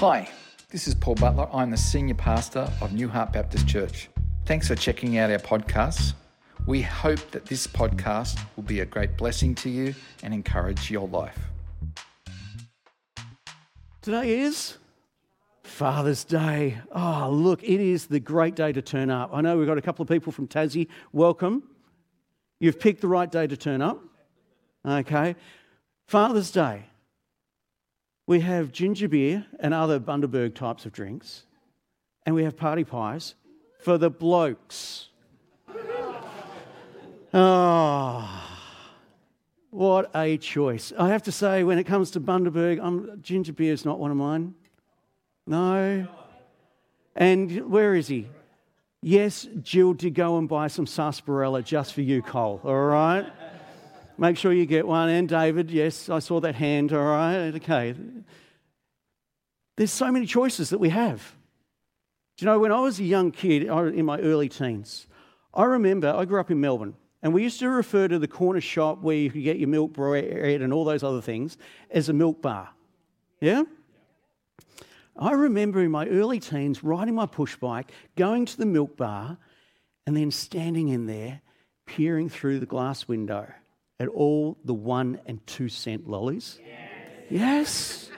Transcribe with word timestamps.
Hi, 0.00 0.30
this 0.70 0.88
is 0.88 0.94
Paul 0.94 1.16
Butler. 1.16 1.46
I'm 1.52 1.70
the 1.70 1.76
senior 1.76 2.14
pastor 2.14 2.72
of 2.80 2.94
New 2.94 3.06
Heart 3.06 3.34
Baptist 3.34 3.68
Church. 3.68 4.08
Thanks 4.46 4.66
for 4.66 4.74
checking 4.74 5.18
out 5.18 5.30
our 5.30 5.36
podcasts. 5.36 6.14
We 6.66 6.80
hope 6.80 7.18
that 7.32 7.44
this 7.44 7.66
podcast 7.66 8.40
will 8.56 8.62
be 8.62 8.80
a 8.80 8.86
great 8.86 9.18
blessing 9.18 9.54
to 9.56 9.68
you 9.68 9.94
and 10.22 10.32
encourage 10.32 10.90
your 10.90 11.06
life. 11.06 11.38
Today 14.00 14.40
is 14.40 14.78
Father's 15.64 16.24
Day. 16.24 16.78
Oh, 16.92 17.28
look, 17.30 17.62
it 17.62 17.78
is 17.78 18.06
the 18.06 18.20
great 18.20 18.54
day 18.54 18.72
to 18.72 18.80
turn 18.80 19.10
up. 19.10 19.28
I 19.34 19.42
know 19.42 19.58
we've 19.58 19.66
got 19.66 19.76
a 19.76 19.82
couple 19.82 20.02
of 20.02 20.08
people 20.08 20.32
from 20.32 20.48
Tassie. 20.48 20.88
Welcome. 21.12 21.62
You've 22.58 22.80
picked 22.80 23.02
the 23.02 23.08
right 23.08 23.30
day 23.30 23.46
to 23.46 23.54
turn 23.54 23.82
up. 23.82 24.02
Okay. 24.82 25.36
Father's 26.06 26.50
Day. 26.50 26.86
We 28.30 28.38
have 28.42 28.70
ginger 28.70 29.08
beer 29.08 29.44
and 29.58 29.74
other 29.74 29.98
Bundaberg 29.98 30.54
types 30.54 30.86
of 30.86 30.92
drinks, 30.92 31.46
and 32.24 32.32
we 32.32 32.44
have 32.44 32.56
party 32.56 32.84
pies 32.84 33.34
for 33.80 33.98
the 33.98 34.08
blokes. 34.08 35.08
Oh, 37.34 38.30
what 39.70 40.12
a 40.14 40.36
choice. 40.36 40.92
I 40.96 41.08
have 41.08 41.24
to 41.24 41.32
say, 41.32 41.64
when 41.64 41.80
it 41.80 41.88
comes 41.88 42.12
to 42.12 42.20
Bundaberg, 42.20 42.78
I'm, 42.80 43.20
ginger 43.20 43.52
beer 43.52 43.72
is 43.72 43.84
not 43.84 43.98
one 43.98 44.12
of 44.12 44.16
mine. 44.16 44.54
No. 45.48 46.06
And 47.16 47.68
where 47.68 47.96
is 47.96 48.06
he? 48.06 48.28
Yes, 49.02 49.48
Jill 49.60 49.94
did 49.94 50.14
go 50.14 50.38
and 50.38 50.48
buy 50.48 50.68
some 50.68 50.86
sarsaparilla 50.86 51.64
just 51.64 51.94
for 51.94 52.02
you, 52.02 52.22
Cole, 52.22 52.60
all 52.62 52.76
right? 52.76 53.26
Make 54.20 54.36
sure 54.36 54.52
you 54.52 54.66
get 54.66 54.86
one. 54.86 55.08
And 55.08 55.26
David, 55.26 55.70
yes, 55.70 56.10
I 56.10 56.18
saw 56.18 56.40
that 56.40 56.54
hand, 56.54 56.92
all 56.92 57.02
right? 57.02 57.54
Okay. 57.54 57.94
There's 59.78 59.90
so 59.90 60.12
many 60.12 60.26
choices 60.26 60.68
that 60.68 60.78
we 60.78 60.90
have. 60.90 61.34
Do 62.36 62.44
you 62.44 62.52
know, 62.52 62.58
when 62.58 62.70
I 62.70 62.80
was 62.80 63.00
a 63.00 63.04
young 63.04 63.30
kid, 63.30 63.62
in 63.62 64.04
my 64.04 64.18
early 64.18 64.50
teens, 64.50 65.06
I 65.54 65.64
remember 65.64 66.14
I 66.14 66.26
grew 66.26 66.38
up 66.38 66.50
in 66.50 66.60
Melbourne, 66.60 66.96
and 67.22 67.32
we 67.32 67.42
used 67.42 67.60
to 67.60 67.70
refer 67.70 68.08
to 68.08 68.18
the 68.18 68.28
corner 68.28 68.60
shop 68.60 69.00
where 69.00 69.16
you 69.16 69.30
could 69.30 69.42
get 69.42 69.58
your 69.58 69.70
milk 69.70 69.94
bread 69.94 70.60
and 70.60 70.70
all 70.70 70.84
those 70.84 71.02
other 71.02 71.22
things 71.22 71.56
as 71.90 72.10
a 72.10 72.12
milk 72.12 72.42
bar. 72.42 72.68
Yeah? 73.40 73.62
I 75.16 75.32
remember 75.32 75.80
in 75.80 75.90
my 75.90 76.06
early 76.06 76.40
teens 76.40 76.84
riding 76.84 77.14
my 77.14 77.24
push 77.24 77.56
bike, 77.56 77.90
going 78.16 78.44
to 78.44 78.58
the 78.58 78.66
milk 78.66 78.98
bar, 78.98 79.38
and 80.06 80.14
then 80.14 80.30
standing 80.30 80.88
in 80.88 81.06
there, 81.06 81.40
peering 81.86 82.28
through 82.28 82.60
the 82.60 82.66
glass 82.66 83.08
window 83.08 83.50
at 84.00 84.08
all 84.08 84.56
the 84.64 84.74
one 84.74 85.20
and 85.26 85.46
two 85.46 85.68
cent 85.68 86.08
lollies? 86.08 86.58
Yes. 87.30 87.30
yes. 87.30 88.10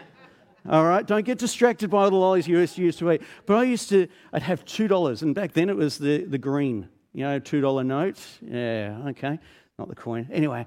All 0.68 0.84
right, 0.84 1.04
don't 1.04 1.24
get 1.24 1.38
distracted 1.38 1.90
by 1.90 2.04
all 2.04 2.10
the 2.10 2.16
lollies 2.16 2.46
you 2.46 2.56
used 2.56 2.98
to, 2.98 3.10
eat. 3.10 3.22
But 3.46 3.56
I 3.56 3.64
used 3.64 3.88
to, 3.88 4.06
I'd 4.32 4.44
have 4.44 4.64
$2, 4.64 5.22
and 5.22 5.34
back 5.34 5.52
then 5.52 5.68
it 5.68 5.76
was 5.76 5.98
the, 5.98 6.24
the 6.24 6.38
green, 6.38 6.88
you 7.12 7.24
know, 7.24 7.40
$2 7.40 7.84
note. 7.84 8.20
Yeah, 8.40 9.08
okay, 9.08 9.40
not 9.76 9.88
the 9.88 9.96
coin. 9.96 10.28
Anyway, 10.30 10.64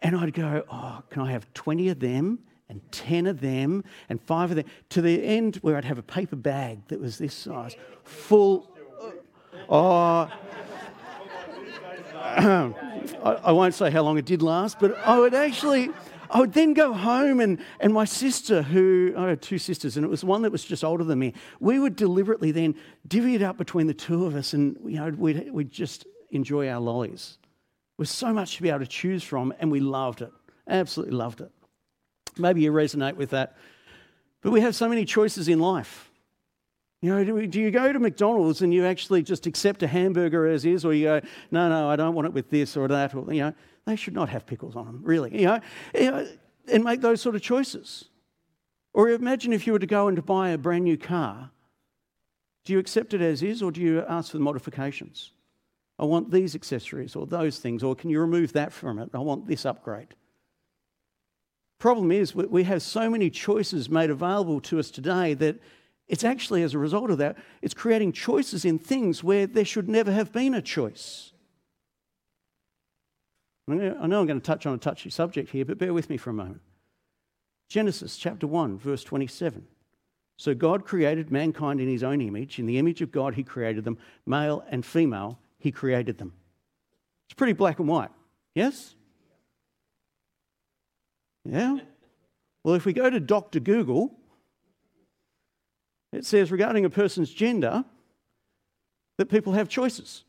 and 0.00 0.16
I'd 0.16 0.32
go, 0.32 0.64
oh, 0.72 1.02
can 1.10 1.20
I 1.20 1.30
have 1.32 1.52
20 1.52 1.90
of 1.90 2.00
them 2.00 2.38
and 2.70 2.80
10 2.90 3.26
of 3.26 3.42
them 3.42 3.84
and 4.08 4.18
five 4.22 4.48
of 4.48 4.56
them? 4.56 4.64
To 4.90 5.02
the 5.02 5.22
end 5.22 5.56
where 5.56 5.76
I'd 5.76 5.84
have 5.84 5.98
a 5.98 6.02
paper 6.02 6.36
bag 6.36 6.88
that 6.88 6.98
was 6.98 7.18
this 7.18 7.34
size, 7.34 7.76
full. 8.04 8.74
Uh, 9.68 10.28
oh, 12.38 12.74
I, 13.22 13.52
won't 13.52 13.74
say 13.74 13.90
how 13.90 14.02
long 14.02 14.18
it 14.18 14.24
did 14.24 14.42
last, 14.42 14.78
but 14.78 14.96
I 14.98 15.18
would 15.18 15.34
actually, 15.34 15.90
I 16.30 16.40
would 16.40 16.52
then 16.52 16.74
go 16.74 16.92
home 16.92 17.40
and, 17.40 17.58
and 17.80 17.92
my 17.92 18.04
sister, 18.04 18.62
who, 18.62 19.14
I 19.16 19.28
had 19.28 19.42
two 19.42 19.58
sisters, 19.58 19.96
and 19.96 20.04
it 20.04 20.08
was 20.08 20.24
one 20.24 20.42
that 20.42 20.52
was 20.52 20.64
just 20.64 20.84
older 20.84 21.04
than 21.04 21.18
me, 21.18 21.34
we 21.60 21.78
would 21.78 21.96
deliberately 21.96 22.50
then 22.50 22.74
divvy 23.06 23.34
it 23.34 23.42
up 23.42 23.56
between 23.56 23.86
the 23.86 23.94
two 23.94 24.26
of 24.26 24.34
us 24.34 24.52
and, 24.52 24.76
you 24.84 24.96
know, 24.96 25.10
we'd, 25.10 25.50
we'd 25.52 25.70
just 25.70 26.06
enjoy 26.30 26.68
our 26.68 26.80
lollies. 26.80 27.38
There 27.42 28.02
was 28.02 28.10
so 28.10 28.32
much 28.32 28.56
to 28.56 28.62
be 28.62 28.68
able 28.68 28.80
to 28.80 28.86
choose 28.86 29.22
from, 29.22 29.52
and 29.58 29.70
we 29.70 29.80
loved 29.80 30.22
it. 30.22 30.32
Absolutely 30.66 31.16
loved 31.16 31.40
it. 31.40 31.50
Maybe 32.36 32.62
you 32.62 32.72
resonate 32.72 33.16
with 33.16 33.30
that. 33.30 33.56
But 34.40 34.52
we 34.52 34.60
have 34.60 34.76
so 34.76 34.88
many 34.88 35.04
choices 35.04 35.48
in 35.48 35.58
life. 35.58 36.07
You 37.00 37.14
know, 37.14 37.24
do, 37.24 37.46
do 37.46 37.60
you 37.60 37.70
go 37.70 37.92
to 37.92 37.98
McDonald's 37.98 38.62
and 38.62 38.74
you 38.74 38.84
actually 38.84 39.22
just 39.22 39.46
accept 39.46 39.82
a 39.82 39.86
hamburger 39.86 40.46
as 40.46 40.64
is, 40.64 40.84
or 40.84 40.92
you 40.92 41.04
go, 41.04 41.20
no, 41.50 41.68
no, 41.68 41.88
I 41.88 41.96
don't 41.96 42.14
want 42.14 42.26
it 42.26 42.32
with 42.32 42.50
this 42.50 42.76
or 42.76 42.88
that, 42.88 43.14
or, 43.14 43.32
you 43.32 43.42
know, 43.42 43.54
they 43.86 43.94
should 43.94 44.14
not 44.14 44.28
have 44.28 44.46
pickles 44.46 44.74
on 44.74 44.86
them, 44.86 45.00
really, 45.04 45.38
you 45.38 45.46
know, 45.46 45.60
you 45.94 46.10
know 46.10 46.26
and 46.66 46.84
make 46.84 47.00
those 47.00 47.22
sort 47.22 47.34
of 47.34 47.42
choices. 47.42 48.06
Or 48.92 49.08
imagine 49.10 49.52
if 49.52 49.66
you 49.66 49.72
were 49.72 49.78
to 49.78 49.86
go 49.86 50.08
and 50.08 50.16
to 50.16 50.22
buy 50.22 50.50
a 50.50 50.58
brand 50.58 50.84
new 50.84 50.98
car. 50.98 51.50
Do 52.64 52.72
you 52.72 52.78
accept 52.78 53.14
it 53.14 53.22
as 53.22 53.42
is, 53.42 53.62
or 53.62 53.70
do 53.70 53.80
you 53.80 54.04
ask 54.06 54.32
for 54.32 54.36
the 54.36 54.42
modifications? 54.42 55.30
I 55.98 56.04
want 56.04 56.30
these 56.30 56.54
accessories 56.54 57.16
or 57.16 57.26
those 57.26 57.58
things, 57.58 57.82
or 57.82 57.94
can 57.94 58.10
you 58.10 58.20
remove 58.20 58.52
that 58.52 58.72
from 58.72 58.98
it? 58.98 59.10
I 59.14 59.18
want 59.18 59.46
this 59.46 59.64
upgrade. 59.64 60.08
Problem 61.78 62.10
is, 62.10 62.34
we 62.34 62.64
have 62.64 62.82
so 62.82 63.08
many 63.08 63.30
choices 63.30 63.88
made 63.88 64.10
available 64.10 64.60
to 64.62 64.78
us 64.80 64.90
today 64.90 65.34
that 65.34 65.56
it's 66.08 66.24
actually, 66.24 66.62
as 66.62 66.74
a 66.74 66.78
result 66.78 67.10
of 67.10 67.18
that, 67.18 67.36
it's 67.60 67.74
creating 67.74 68.12
choices 68.12 68.64
in 68.64 68.78
things 68.78 69.22
where 69.22 69.46
there 69.46 69.64
should 69.64 69.88
never 69.88 70.10
have 70.10 70.32
been 70.32 70.54
a 70.54 70.62
choice. 70.62 71.32
I 73.68 73.74
know 73.74 73.96
I'm 74.00 74.10
going 74.26 74.28
to 74.28 74.40
touch 74.40 74.64
on 74.64 74.74
a 74.74 74.78
touchy 74.78 75.10
subject 75.10 75.50
here, 75.50 75.66
but 75.66 75.76
bear 75.76 75.92
with 75.92 76.08
me 76.08 76.16
for 76.16 76.30
a 76.30 76.34
moment. 76.34 76.62
Genesis 77.68 78.16
chapter 78.16 78.46
1, 78.46 78.78
verse 78.78 79.04
27. 79.04 79.66
So 80.38 80.54
God 80.54 80.86
created 80.86 81.30
mankind 81.30 81.78
in 81.78 81.88
his 81.88 82.02
own 82.02 82.22
image. 82.22 82.58
In 82.58 82.64
the 82.64 82.78
image 82.78 83.02
of 83.02 83.12
God, 83.12 83.34
he 83.34 83.42
created 83.42 83.84
them. 83.84 83.98
Male 84.24 84.64
and 84.70 84.86
female, 84.86 85.38
he 85.58 85.70
created 85.70 86.16
them. 86.16 86.32
It's 87.26 87.34
pretty 87.34 87.52
black 87.52 87.78
and 87.78 87.88
white. 87.88 88.10
Yes? 88.54 88.94
Yeah? 91.44 91.78
Well, 92.64 92.74
if 92.74 92.86
we 92.86 92.94
go 92.94 93.10
to 93.10 93.20
Dr. 93.20 93.60
Google, 93.60 94.17
it 96.12 96.24
says 96.24 96.50
regarding 96.50 96.84
a 96.84 96.90
person's 96.90 97.32
gender 97.32 97.84
that 99.18 99.26
people 99.26 99.52
have 99.52 99.68
choices 99.68 100.24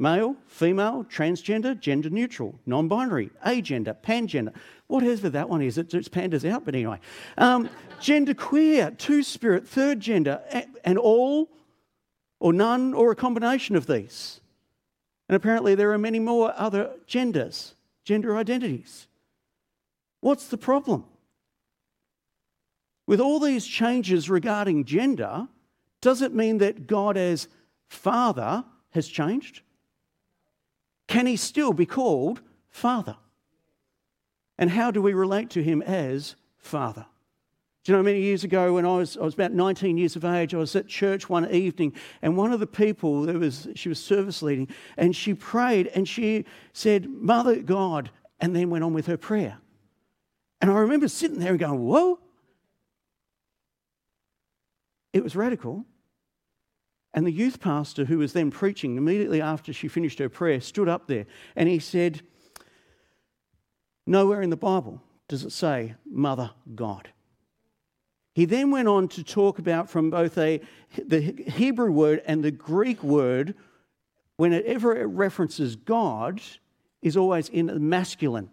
male, 0.00 0.34
female, 0.46 1.04
transgender, 1.04 1.78
gender 1.78 2.08
neutral, 2.08 2.58
non 2.66 2.88
binary, 2.88 3.30
agender, 3.46 3.94
pangender, 4.02 4.52
whatever 4.86 5.28
that 5.28 5.48
one 5.48 5.60
is. 5.62 5.76
It's, 5.78 5.92
it's 5.92 6.08
pandas 6.08 6.50
out, 6.50 6.64
but 6.64 6.74
anyway. 6.74 6.98
Um, 7.36 7.68
gender 8.00 8.34
queer, 8.34 8.90
two 8.92 9.22
spirit, 9.22 9.68
third 9.68 10.00
gender, 10.00 10.40
and 10.84 10.98
all 10.98 11.50
or 12.40 12.52
none 12.52 12.94
or 12.94 13.12
a 13.12 13.16
combination 13.16 13.76
of 13.76 13.86
these. 13.86 14.40
And 15.28 15.36
apparently 15.36 15.74
there 15.74 15.92
are 15.92 15.98
many 15.98 16.18
more 16.18 16.52
other 16.56 16.90
genders, 17.06 17.74
gender 18.04 18.36
identities. 18.36 19.06
What's 20.20 20.48
the 20.48 20.56
problem? 20.56 21.04
With 23.10 23.20
all 23.20 23.40
these 23.40 23.66
changes 23.66 24.30
regarding 24.30 24.84
gender, 24.84 25.48
does 26.00 26.22
it 26.22 26.32
mean 26.32 26.58
that 26.58 26.86
God 26.86 27.16
as 27.16 27.48
Father 27.88 28.64
has 28.90 29.08
changed? 29.08 29.62
Can 31.08 31.26
he 31.26 31.34
still 31.34 31.72
be 31.72 31.86
called 31.86 32.40
Father? 32.68 33.16
And 34.58 34.70
how 34.70 34.92
do 34.92 35.02
we 35.02 35.12
relate 35.12 35.50
to 35.50 35.60
him 35.60 35.82
as 35.82 36.36
Father? 36.56 37.04
Do 37.82 37.90
you 37.90 37.98
know, 37.98 38.04
many 38.04 38.20
years 38.20 38.44
ago 38.44 38.74
when 38.74 38.86
I 38.86 38.98
was, 38.98 39.16
I 39.16 39.22
was 39.22 39.34
about 39.34 39.54
19 39.54 39.98
years 39.98 40.14
of 40.14 40.24
age, 40.24 40.54
I 40.54 40.58
was 40.58 40.76
at 40.76 40.86
church 40.86 41.28
one 41.28 41.50
evening, 41.50 41.94
and 42.22 42.36
one 42.36 42.52
of 42.52 42.60
the 42.60 42.66
people, 42.68 43.22
there 43.22 43.40
was, 43.40 43.66
she 43.74 43.88
was 43.88 43.98
service 43.98 44.40
leading, 44.40 44.68
and 44.96 45.16
she 45.16 45.34
prayed 45.34 45.88
and 45.96 46.08
she 46.08 46.44
said, 46.72 47.10
Mother 47.10 47.56
God, 47.56 48.12
and 48.38 48.54
then 48.54 48.70
went 48.70 48.84
on 48.84 48.94
with 48.94 49.06
her 49.06 49.16
prayer. 49.16 49.58
And 50.60 50.70
I 50.70 50.74
remember 50.74 51.08
sitting 51.08 51.40
there 51.40 51.50
and 51.50 51.58
going, 51.58 51.80
Whoa, 51.80 52.20
it 55.12 55.22
was 55.22 55.36
radical. 55.36 55.84
And 57.12 57.26
the 57.26 57.32
youth 57.32 57.60
pastor, 57.60 58.04
who 58.04 58.18
was 58.18 58.32
then 58.32 58.50
preaching 58.50 58.96
immediately 58.96 59.42
after 59.42 59.72
she 59.72 59.88
finished 59.88 60.20
her 60.20 60.28
prayer, 60.28 60.60
stood 60.60 60.88
up 60.88 61.08
there 61.08 61.26
and 61.56 61.68
he 61.68 61.78
said, 61.78 62.22
Nowhere 64.06 64.42
in 64.42 64.50
the 64.50 64.56
Bible 64.56 65.02
does 65.28 65.44
it 65.44 65.52
say 65.52 65.94
Mother 66.08 66.50
God. 66.74 67.10
He 68.34 68.44
then 68.44 68.70
went 68.70 68.88
on 68.88 69.08
to 69.08 69.24
talk 69.24 69.58
about 69.58 69.90
from 69.90 70.10
both 70.10 70.38
a, 70.38 70.60
the 71.04 71.20
Hebrew 71.20 71.90
word 71.90 72.22
and 72.26 72.42
the 72.42 72.50
Greek 72.50 73.02
word, 73.02 73.54
whenever 74.36 74.96
it 74.96 75.04
references 75.04 75.76
God, 75.76 76.40
is 77.02 77.16
always 77.16 77.48
in 77.48 77.66
the 77.66 77.78
masculine. 77.78 78.50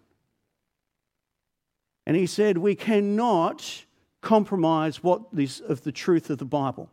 And 2.06 2.16
he 2.16 2.26
said, 2.26 2.58
We 2.58 2.76
cannot 2.76 3.86
compromise 4.22 5.04
what 5.04 5.22
is 5.38 5.62
of 5.62 5.84
the 5.84 5.92
truth 5.92 6.30
of 6.30 6.38
the 6.38 6.46
Bible. 6.46 6.90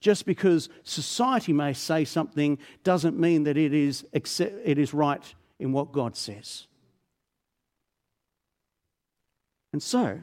Just 0.00 0.26
because 0.26 0.68
society 0.84 1.52
may 1.52 1.72
say 1.72 2.04
something 2.04 2.58
doesn't 2.84 3.18
mean 3.18 3.44
that 3.44 3.56
it 3.56 3.74
is, 3.74 4.06
it 4.12 4.78
is 4.78 4.94
right 4.94 5.34
in 5.58 5.72
what 5.72 5.92
God 5.92 6.16
says. 6.16 6.66
And 9.72 9.82
so, 9.82 10.20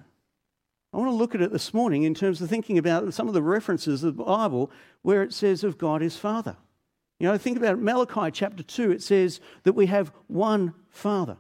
I 0.94 0.98
want 0.98 1.10
to 1.10 1.16
look 1.16 1.36
at 1.36 1.42
it 1.42 1.52
this 1.52 1.74
morning 1.74 2.04
in 2.04 2.14
terms 2.14 2.42
of 2.42 2.50
thinking 2.50 2.78
about 2.78 3.14
some 3.14 3.28
of 3.28 3.34
the 3.34 3.42
references 3.42 4.02
of 4.04 4.16
the 4.16 4.24
Bible 4.24 4.72
where 5.02 5.24
it 5.24 5.34
says 5.34 5.64
of 5.64 5.78
God 5.78 6.02
is 6.02 6.16
Father. 6.16 6.56
You 7.20 7.28
know, 7.28 7.38
think 7.38 7.58
about 7.58 7.80
Malachi 7.80 8.32
chapter 8.32 8.64
2, 8.64 8.92
it 8.92 9.04
says 9.04 9.42
that 9.64 9.74
we 9.74 9.88
have 9.88 10.14
one 10.28 10.74
Father. 10.90 11.38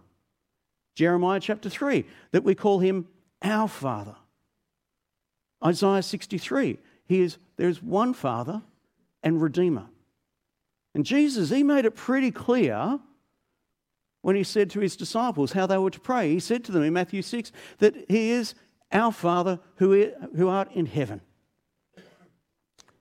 Jeremiah 0.93 1.39
chapter 1.39 1.69
3, 1.69 2.05
that 2.31 2.43
we 2.43 2.53
call 2.53 2.79
him 2.79 3.07
our 3.41 3.67
Father. 3.67 4.15
Isaiah 5.65 6.03
63, 6.03 6.77
he 7.07 7.21
is, 7.21 7.37
there's 7.57 7.81
one 7.81 8.13
Father 8.13 8.61
and 9.23 9.41
Redeemer. 9.41 9.87
And 10.93 11.05
Jesus, 11.05 11.49
he 11.49 11.63
made 11.63 11.85
it 11.85 11.95
pretty 11.95 12.31
clear 12.31 12.99
when 14.21 14.35
he 14.35 14.43
said 14.43 14.69
to 14.71 14.79
his 14.79 14.95
disciples 14.95 15.51
how 15.51 15.65
they 15.65 15.77
were 15.77 15.91
to 15.91 15.99
pray. 15.99 16.31
He 16.31 16.39
said 16.39 16.63
to 16.65 16.71
them 16.71 16.83
in 16.83 16.93
Matthew 16.93 17.21
6 17.21 17.51
that 17.79 17.95
he 18.07 18.31
is 18.31 18.55
our 18.91 19.11
Father 19.11 19.59
who, 19.75 20.11
who 20.35 20.47
art 20.47 20.71
in 20.71 20.85
heaven. 20.85 21.21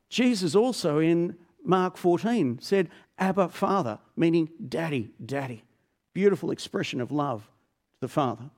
Jesus 0.08 0.54
also 0.54 0.98
in 0.98 1.36
Mark 1.64 1.96
14 1.96 2.58
said, 2.60 2.88
Abba, 3.18 3.48
Father, 3.48 3.98
meaning 4.16 4.50
daddy, 4.68 5.12
daddy. 5.24 5.64
Beautiful 6.12 6.50
expression 6.50 7.00
of 7.00 7.10
love 7.10 7.48
to 7.94 8.00
the 8.00 8.08
Father. 8.08 8.50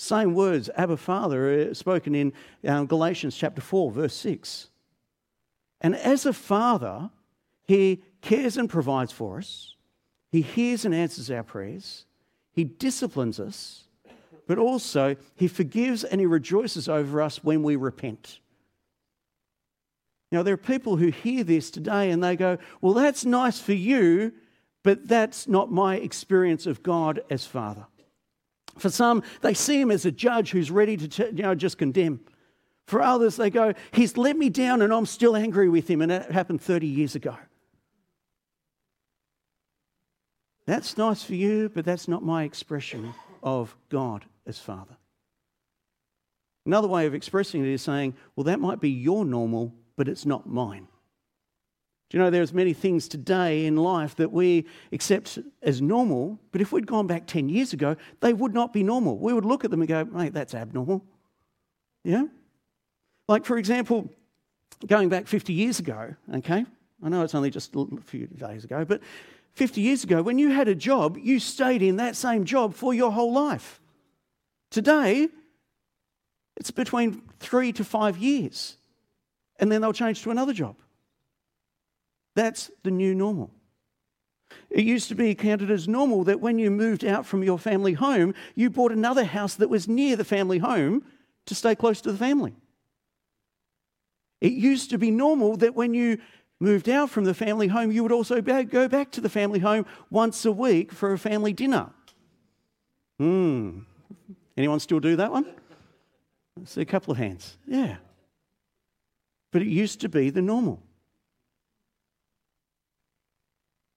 Same 0.00 0.32
words, 0.32 0.70
Abba, 0.76 0.96
Father, 0.96 1.74
spoken 1.74 2.14
in 2.14 2.32
um, 2.66 2.86
Galatians 2.86 3.36
chapter 3.36 3.60
4, 3.60 3.92
verse 3.92 4.14
6. 4.14 4.70
And 5.82 5.94
as 5.94 6.24
a 6.24 6.32
father, 6.32 7.10
he 7.66 8.02
cares 8.22 8.56
and 8.56 8.66
provides 8.66 9.12
for 9.12 9.36
us, 9.36 9.74
he 10.32 10.40
hears 10.40 10.86
and 10.86 10.94
answers 10.94 11.30
our 11.30 11.42
prayers, 11.42 12.06
he 12.50 12.64
disciplines 12.64 13.38
us, 13.38 13.84
but 14.46 14.56
also 14.56 15.16
he 15.34 15.46
forgives 15.46 16.02
and 16.02 16.18
he 16.18 16.26
rejoices 16.26 16.88
over 16.88 17.20
us 17.20 17.44
when 17.44 17.62
we 17.62 17.76
repent. 17.76 18.40
Now, 20.32 20.42
there 20.42 20.54
are 20.54 20.56
people 20.56 20.96
who 20.96 21.08
hear 21.08 21.44
this 21.44 21.70
today 21.70 22.10
and 22.10 22.24
they 22.24 22.36
go, 22.36 22.56
Well, 22.80 22.94
that's 22.94 23.26
nice 23.26 23.60
for 23.60 23.74
you, 23.74 24.32
but 24.82 25.06
that's 25.06 25.46
not 25.46 25.70
my 25.70 25.96
experience 25.96 26.64
of 26.64 26.82
God 26.82 27.20
as 27.28 27.44
Father. 27.44 27.84
For 28.78 28.90
some, 28.90 29.22
they 29.40 29.54
see 29.54 29.80
him 29.80 29.90
as 29.90 30.04
a 30.04 30.10
judge 30.10 30.50
who's 30.50 30.70
ready 30.70 30.96
to 30.96 31.26
you 31.26 31.42
know, 31.42 31.54
just 31.54 31.78
condemn. 31.78 32.20
For 32.86 33.02
others, 33.02 33.36
they 33.36 33.50
go, 33.50 33.74
He's 33.92 34.16
let 34.16 34.36
me 34.36 34.48
down 34.48 34.82
and 34.82 34.92
I'm 34.92 35.06
still 35.06 35.36
angry 35.36 35.68
with 35.68 35.88
him, 35.88 36.02
and 36.02 36.10
that 36.10 36.30
happened 36.30 36.60
30 36.60 36.86
years 36.86 37.14
ago. 37.14 37.36
That's 40.66 40.96
nice 40.96 41.22
for 41.22 41.34
you, 41.34 41.68
but 41.68 41.84
that's 41.84 42.08
not 42.08 42.22
my 42.22 42.44
expression 42.44 43.12
of 43.42 43.76
God 43.88 44.24
as 44.46 44.58
Father. 44.58 44.96
Another 46.66 46.88
way 46.88 47.06
of 47.06 47.14
expressing 47.14 47.62
it 47.64 47.72
is 47.72 47.82
saying, 47.82 48.14
Well, 48.36 48.44
that 48.44 48.60
might 48.60 48.80
be 48.80 48.90
your 48.90 49.24
normal, 49.24 49.74
but 49.96 50.08
it's 50.08 50.26
not 50.26 50.48
mine. 50.48 50.88
Do 52.10 52.18
you 52.18 52.24
know 52.24 52.28
there's 52.30 52.52
many 52.52 52.72
things 52.72 53.06
today 53.06 53.66
in 53.66 53.76
life 53.76 54.16
that 54.16 54.32
we 54.32 54.66
accept 54.90 55.38
as 55.62 55.80
normal, 55.80 56.40
but 56.50 56.60
if 56.60 56.72
we'd 56.72 56.86
gone 56.86 57.06
back 57.06 57.28
10 57.28 57.48
years 57.48 57.72
ago, 57.72 57.94
they 58.18 58.32
would 58.32 58.52
not 58.52 58.72
be 58.72 58.82
normal. 58.82 59.16
We 59.16 59.32
would 59.32 59.44
look 59.44 59.64
at 59.64 59.70
them 59.70 59.80
and 59.80 59.88
go, 59.88 60.04
mate, 60.04 60.32
that's 60.32 60.52
abnormal. 60.52 61.04
Yeah? 62.02 62.24
Like, 63.28 63.44
for 63.44 63.58
example, 63.58 64.10
going 64.88 65.08
back 65.08 65.28
50 65.28 65.52
years 65.52 65.78
ago, 65.78 66.16
okay? 66.34 66.66
I 67.00 67.08
know 67.08 67.22
it's 67.22 67.36
only 67.36 67.50
just 67.50 67.76
a 67.76 67.86
few 68.02 68.26
days 68.26 68.64
ago, 68.64 68.84
but 68.84 69.00
50 69.52 69.80
years 69.80 70.02
ago, 70.02 70.20
when 70.20 70.36
you 70.36 70.50
had 70.50 70.66
a 70.66 70.74
job, 70.74 71.16
you 71.16 71.38
stayed 71.38 71.80
in 71.80 71.96
that 71.96 72.16
same 72.16 72.44
job 72.44 72.74
for 72.74 72.92
your 72.92 73.12
whole 73.12 73.32
life. 73.32 73.80
Today, 74.70 75.28
it's 76.56 76.72
between 76.72 77.22
three 77.38 77.72
to 77.72 77.84
five 77.84 78.18
years 78.18 78.76
and 79.60 79.70
then 79.70 79.80
they'll 79.80 79.92
change 79.92 80.22
to 80.22 80.32
another 80.32 80.52
job. 80.52 80.74
That's 82.34 82.70
the 82.82 82.90
new 82.90 83.14
normal. 83.14 83.50
It 84.68 84.84
used 84.84 85.08
to 85.08 85.14
be 85.14 85.34
counted 85.34 85.70
as 85.70 85.88
normal 85.88 86.24
that 86.24 86.40
when 86.40 86.58
you 86.58 86.70
moved 86.70 87.04
out 87.04 87.26
from 87.26 87.42
your 87.42 87.58
family 87.58 87.92
home, 87.92 88.34
you 88.54 88.70
bought 88.70 88.92
another 88.92 89.24
house 89.24 89.54
that 89.56 89.68
was 89.68 89.88
near 89.88 90.16
the 90.16 90.24
family 90.24 90.58
home 90.58 91.04
to 91.46 91.54
stay 91.54 91.74
close 91.74 92.00
to 92.02 92.12
the 92.12 92.18
family. 92.18 92.54
It 94.40 94.52
used 94.52 94.90
to 94.90 94.98
be 94.98 95.10
normal 95.10 95.56
that 95.58 95.74
when 95.74 95.94
you 95.94 96.18
moved 96.60 96.88
out 96.88 97.10
from 97.10 97.24
the 97.24 97.34
family 97.34 97.68
home, 97.68 97.90
you 97.92 98.02
would 98.02 98.12
also 98.12 98.40
go 98.40 98.88
back 98.88 99.10
to 99.12 99.20
the 99.20 99.28
family 99.28 99.58
home 99.58 99.86
once 100.10 100.44
a 100.44 100.52
week 100.52 100.92
for 100.92 101.12
a 101.12 101.18
family 101.18 101.52
dinner. 101.52 101.90
Hmm. 103.18 103.80
Anyone 104.56 104.80
still 104.80 105.00
do 105.00 105.16
that 105.16 105.32
one? 105.32 105.46
I 106.60 106.64
see 106.64 106.80
a 106.80 106.86
couple 106.86 107.12
of 107.12 107.18
hands. 107.18 107.56
Yeah 107.66 107.96
but 109.50 109.62
it 109.62 109.68
used 109.68 110.00
to 110.00 110.08
be 110.08 110.30
the 110.30 110.42
normal. 110.42 110.82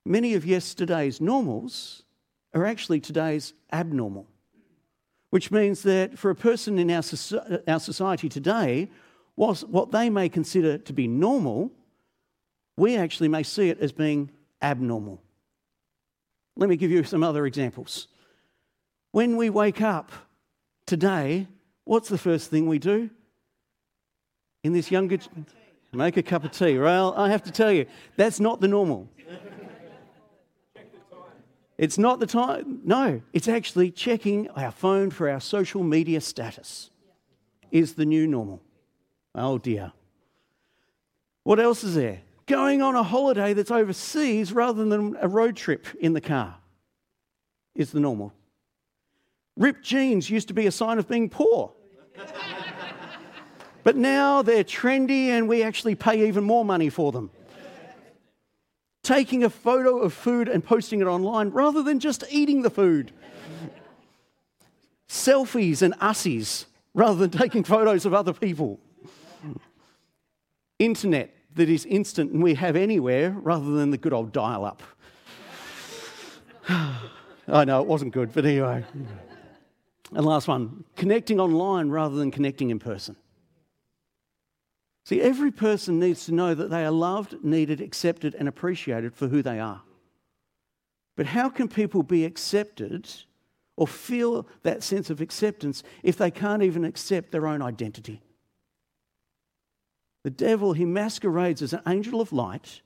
Many 0.06 0.34
of 0.34 0.46
yesterday's 0.46 1.22
normals 1.22 2.04
are 2.54 2.66
actually 2.66 3.00
today's 3.00 3.54
abnormal, 3.72 4.28
which 5.30 5.52
means 5.52 5.84
that 5.84 6.18
for 6.18 6.30
a 6.30 6.36
person 6.36 6.78
in 6.78 6.92
our, 6.92 7.04
our 7.68 7.80
society 7.80 8.30
today, 8.30 8.90
whilst 9.36 9.68
what 9.70 9.92
they 9.92 10.10
may 10.10 10.30
consider 10.30 10.78
to 10.78 10.94
be 10.94 11.08
normal, 11.08 11.72
we 12.78 12.96
actually 12.96 13.30
may 13.30 13.44
see 13.44 13.70
it 13.70 13.80
as 13.80 13.92
being 13.92 14.30
abnormal. 14.62 15.22
Let 16.56 16.70
me 16.70 16.76
give 16.76 16.92
you 16.92 17.04
some 17.04 17.24
other 17.24 17.46
examples. 17.46 18.08
When 19.12 19.38
we 19.38 19.50
wake 19.50 19.82
up 19.82 20.12
today, 20.86 21.48
what's 21.86 22.10
the 22.10 22.18
first 22.18 22.50
thing 22.50 22.68
we 22.68 22.80
do? 22.80 23.10
in 24.64 24.74
this 24.74 24.90
younger. 24.90 25.18
Make 25.92 26.18
a 26.18 26.24
cup 26.24 26.44
of 26.44 26.52
tea. 26.52 26.80
Well, 26.80 27.14
I 27.16 27.30
have 27.30 27.44
to 27.44 27.52
tell 27.52 27.72
you, 27.72 27.86
that's 28.16 28.40
not 28.40 28.62
the 28.62 28.68
normal. 28.68 29.10
It's 31.78 31.98
not 31.98 32.20
the 32.20 32.28
time. 32.28 32.80
No, 32.84 33.22
it's 33.34 33.48
actually 33.48 33.92
checking 33.92 34.50
our 34.52 34.72
phone 34.72 35.10
for 35.10 35.30
our 35.30 35.40
social 35.40 35.84
media 35.84 36.22
status, 36.22 36.92
is 37.72 37.94
the 37.94 38.06
new 38.06 38.28
normal. 38.28 38.62
Oh 39.34 39.58
dear. 39.58 39.92
What 41.44 41.60
else 41.60 41.84
is 41.84 41.96
there? 41.96 42.22
Going 42.46 42.82
on 42.82 42.96
a 42.96 43.04
holiday 43.04 43.54
that's 43.54 43.72
overseas 43.72 44.54
rather 44.54 44.86
than 44.86 45.18
a 45.20 45.28
road 45.28 45.56
trip 45.56 45.88
in 46.00 46.14
the 46.14 46.22
car 46.22 46.58
is 47.76 47.92
the 47.92 48.00
normal. 48.00 48.34
Ripped 49.58 49.84
jeans 49.84 50.30
used 50.30 50.48
to 50.50 50.54
be 50.54 50.68
a 50.68 50.72
sign 50.72 51.00
of 51.00 51.08
being 51.08 51.30
poor. 51.30 51.74
But 53.84 53.98
now 53.98 54.42
they're 54.42 54.64
trendy 54.64 55.28
and 55.28 55.48
we 55.48 55.62
actually 55.62 55.96
pay 55.96 56.28
even 56.28 56.44
more 56.44 56.64
money 56.64 56.90
for 56.90 57.12
them. 57.12 57.30
Taking 59.04 59.44
a 59.44 59.50
photo 59.50 60.00
of 60.00 60.14
food 60.14 60.48
and 60.48 60.64
posting 60.64 61.02
it 61.02 61.08
online 61.08 61.50
rather 61.50 61.84
than 61.84 62.00
just 62.00 62.24
eating 62.30 62.62
the 62.62 62.70
food. 62.70 63.12
Selfies 65.10 65.82
and 65.82 65.94
ussies 65.96 66.66
rather 66.94 67.28
than 67.28 67.38
taking 67.38 67.66
photos 67.66 68.06
of 68.06 68.14
other 68.14 68.32
people. 68.32 68.80
Internet 70.80 71.36
that 71.56 71.70
is 71.70 71.86
instant 71.86 72.32
and 72.32 72.42
we 72.42 72.56
have 72.56 72.78
anywhere 72.78 73.32
rather 73.32 73.72
than 73.72 73.92
the 73.92 73.98
good 73.98 74.14
old 74.14 74.32
dial 74.32 74.64
up. 74.64 74.82
I 77.48 77.66
know 77.66 77.82
it 77.82 77.88
wasn't 77.88 78.14
good, 78.14 78.34
but 78.34 78.46
anyway. 78.46 78.86
And 80.14 80.26
last 80.26 80.48
one 80.48 80.86
connecting 80.96 81.42
online 81.42 81.90
rather 81.90 82.16
than 82.16 82.32
connecting 82.32 82.70
in 82.70 82.80
person. 82.80 83.18
See, 85.06 85.22
every 85.22 85.52
person 85.52 86.00
needs 86.00 86.26
to 86.26 86.34
know 86.34 86.54
that 86.54 86.70
they 86.70 86.86
are 86.86 86.92
loved, 86.92 87.44
needed, 87.44 87.82
accepted, 87.82 88.36
and 88.36 88.48
appreciated 88.48 89.14
for 89.14 89.28
who 89.28 89.42
they 89.42 89.60
are. 89.60 89.82
But 91.16 91.28
how 91.28 91.50
can 91.50 91.68
people 91.68 92.04
be 92.04 92.26
accepted 92.26 93.10
or 93.76 93.88
feel 93.88 94.48
that 94.64 94.82
sense 94.82 95.10
of 95.10 95.20
acceptance 95.20 95.84
if 96.04 96.18
they 96.18 96.32
can't 96.32 96.64
even 96.64 96.86
accept 96.86 97.32
their 97.32 97.48
own 97.48 97.62
identity? 97.62 98.22
The 100.24 100.30
devil, 100.30 100.72
he 100.74 100.86
masquerades 100.86 101.62
as 101.62 101.74
an 101.74 101.82
angel 101.86 102.22
of 102.22 102.32
light 102.32 102.82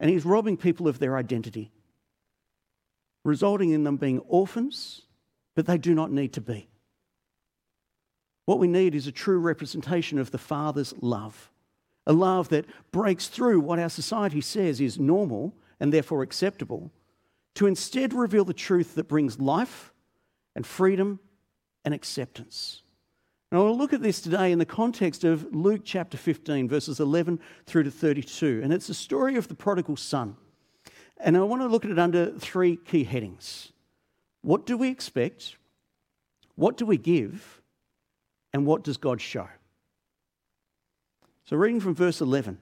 and 0.00 0.10
he's 0.10 0.24
robbing 0.24 0.56
people 0.56 0.88
of 0.88 0.98
their 0.98 1.16
identity, 1.16 1.70
resulting 3.24 3.70
in 3.70 3.84
them 3.84 3.96
being 3.96 4.18
orphans, 4.20 5.02
but 5.54 5.66
they 5.66 5.78
do 5.78 5.94
not 5.94 6.10
need 6.10 6.32
to 6.32 6.40
be. 6.40 6.68
What 8.44 8.58
we 8.58 8.68
need 8.68 8.94
is 8.94 9.06
a 9.06 9.12
true 9.12 9.38
representation 9.38 10.18
of 10.18 10.30
the 10.30 10.38
Father's 10.38 10.94
love, 11.00 11.50
a 12.06 12.12
love 12.12 12.48
that 12.48 12.66
breaks 12.90 13.28
through 13.28 13.60
what 13.60 13.78
our 13.78 13.90
society 13.90 14.40
says 14.40 14.80
is 14.80 14.98
normal 14.98 15.54
and 15.78 15.92
therefore 15.92 16.22
acceptable, 16.22 16.90
to 17.54 17.66
instead 17.66 18.12
reveal 18.12 18.44
the 18.44 18.52
truth 18.52 18.94
that 18.94 19.08
brings 19.08 19.40
life 19.40 19.92
and 20.54 20.66
freedom 20.66 21.20
and 21.84 21.94
acceptance. 21.94 22.82
Now, 23.52 23.64
we'll 23.64 23.76
look 23.76 23.92
at 23.92 24.02
this 24.02 24.20
today 24.20 24.52
in 24.52 24.60
the 24.60 24.64
context 24.64 25.24
of 25.24 25.52
Luke 25.52 25.82
chapter 25.84 26.16
15, 26.16 26.68
verses 26.68 27.00
11 27.00 27.40
through 27.66 27.82
to 27.82 27.90
32. 27.90 28.60
And 28.62 28.72
it's 28.72 28.86
the 28.86 28.94
story 28.94 29.34
of 29.34 29.48
the 29.48 29.56
prodigal 29.56 29.96
son. 29.96 30.36
And 31.18 31.36
I 31.36 31.40
want 31.40 31.60
to 31.62 31.68
look 31.68 31.84
at 31.84 31.90
it 31.90 31.98
under 31.98 32.30
three 32.38 32.76
key 32.76 33.04
headings 33.04 33.72
What 34.42 34.66
do 34.66 34.76
we 34.76 34.88
expect? 34.88 35.56
What 36.54 36.76
do 36.76 36.86
we 36.86 36.96
give? 36.96 37.59
And 38.52 38.66
what 38.66 38.84
does 38.84 38.96
God 38.96 39.20
show? 39.20 39.48
So, 41.44 41.56
reading 41.56 41.80
from 41.80 41.94
verse 41.94 42.20
11, 42.20 42.58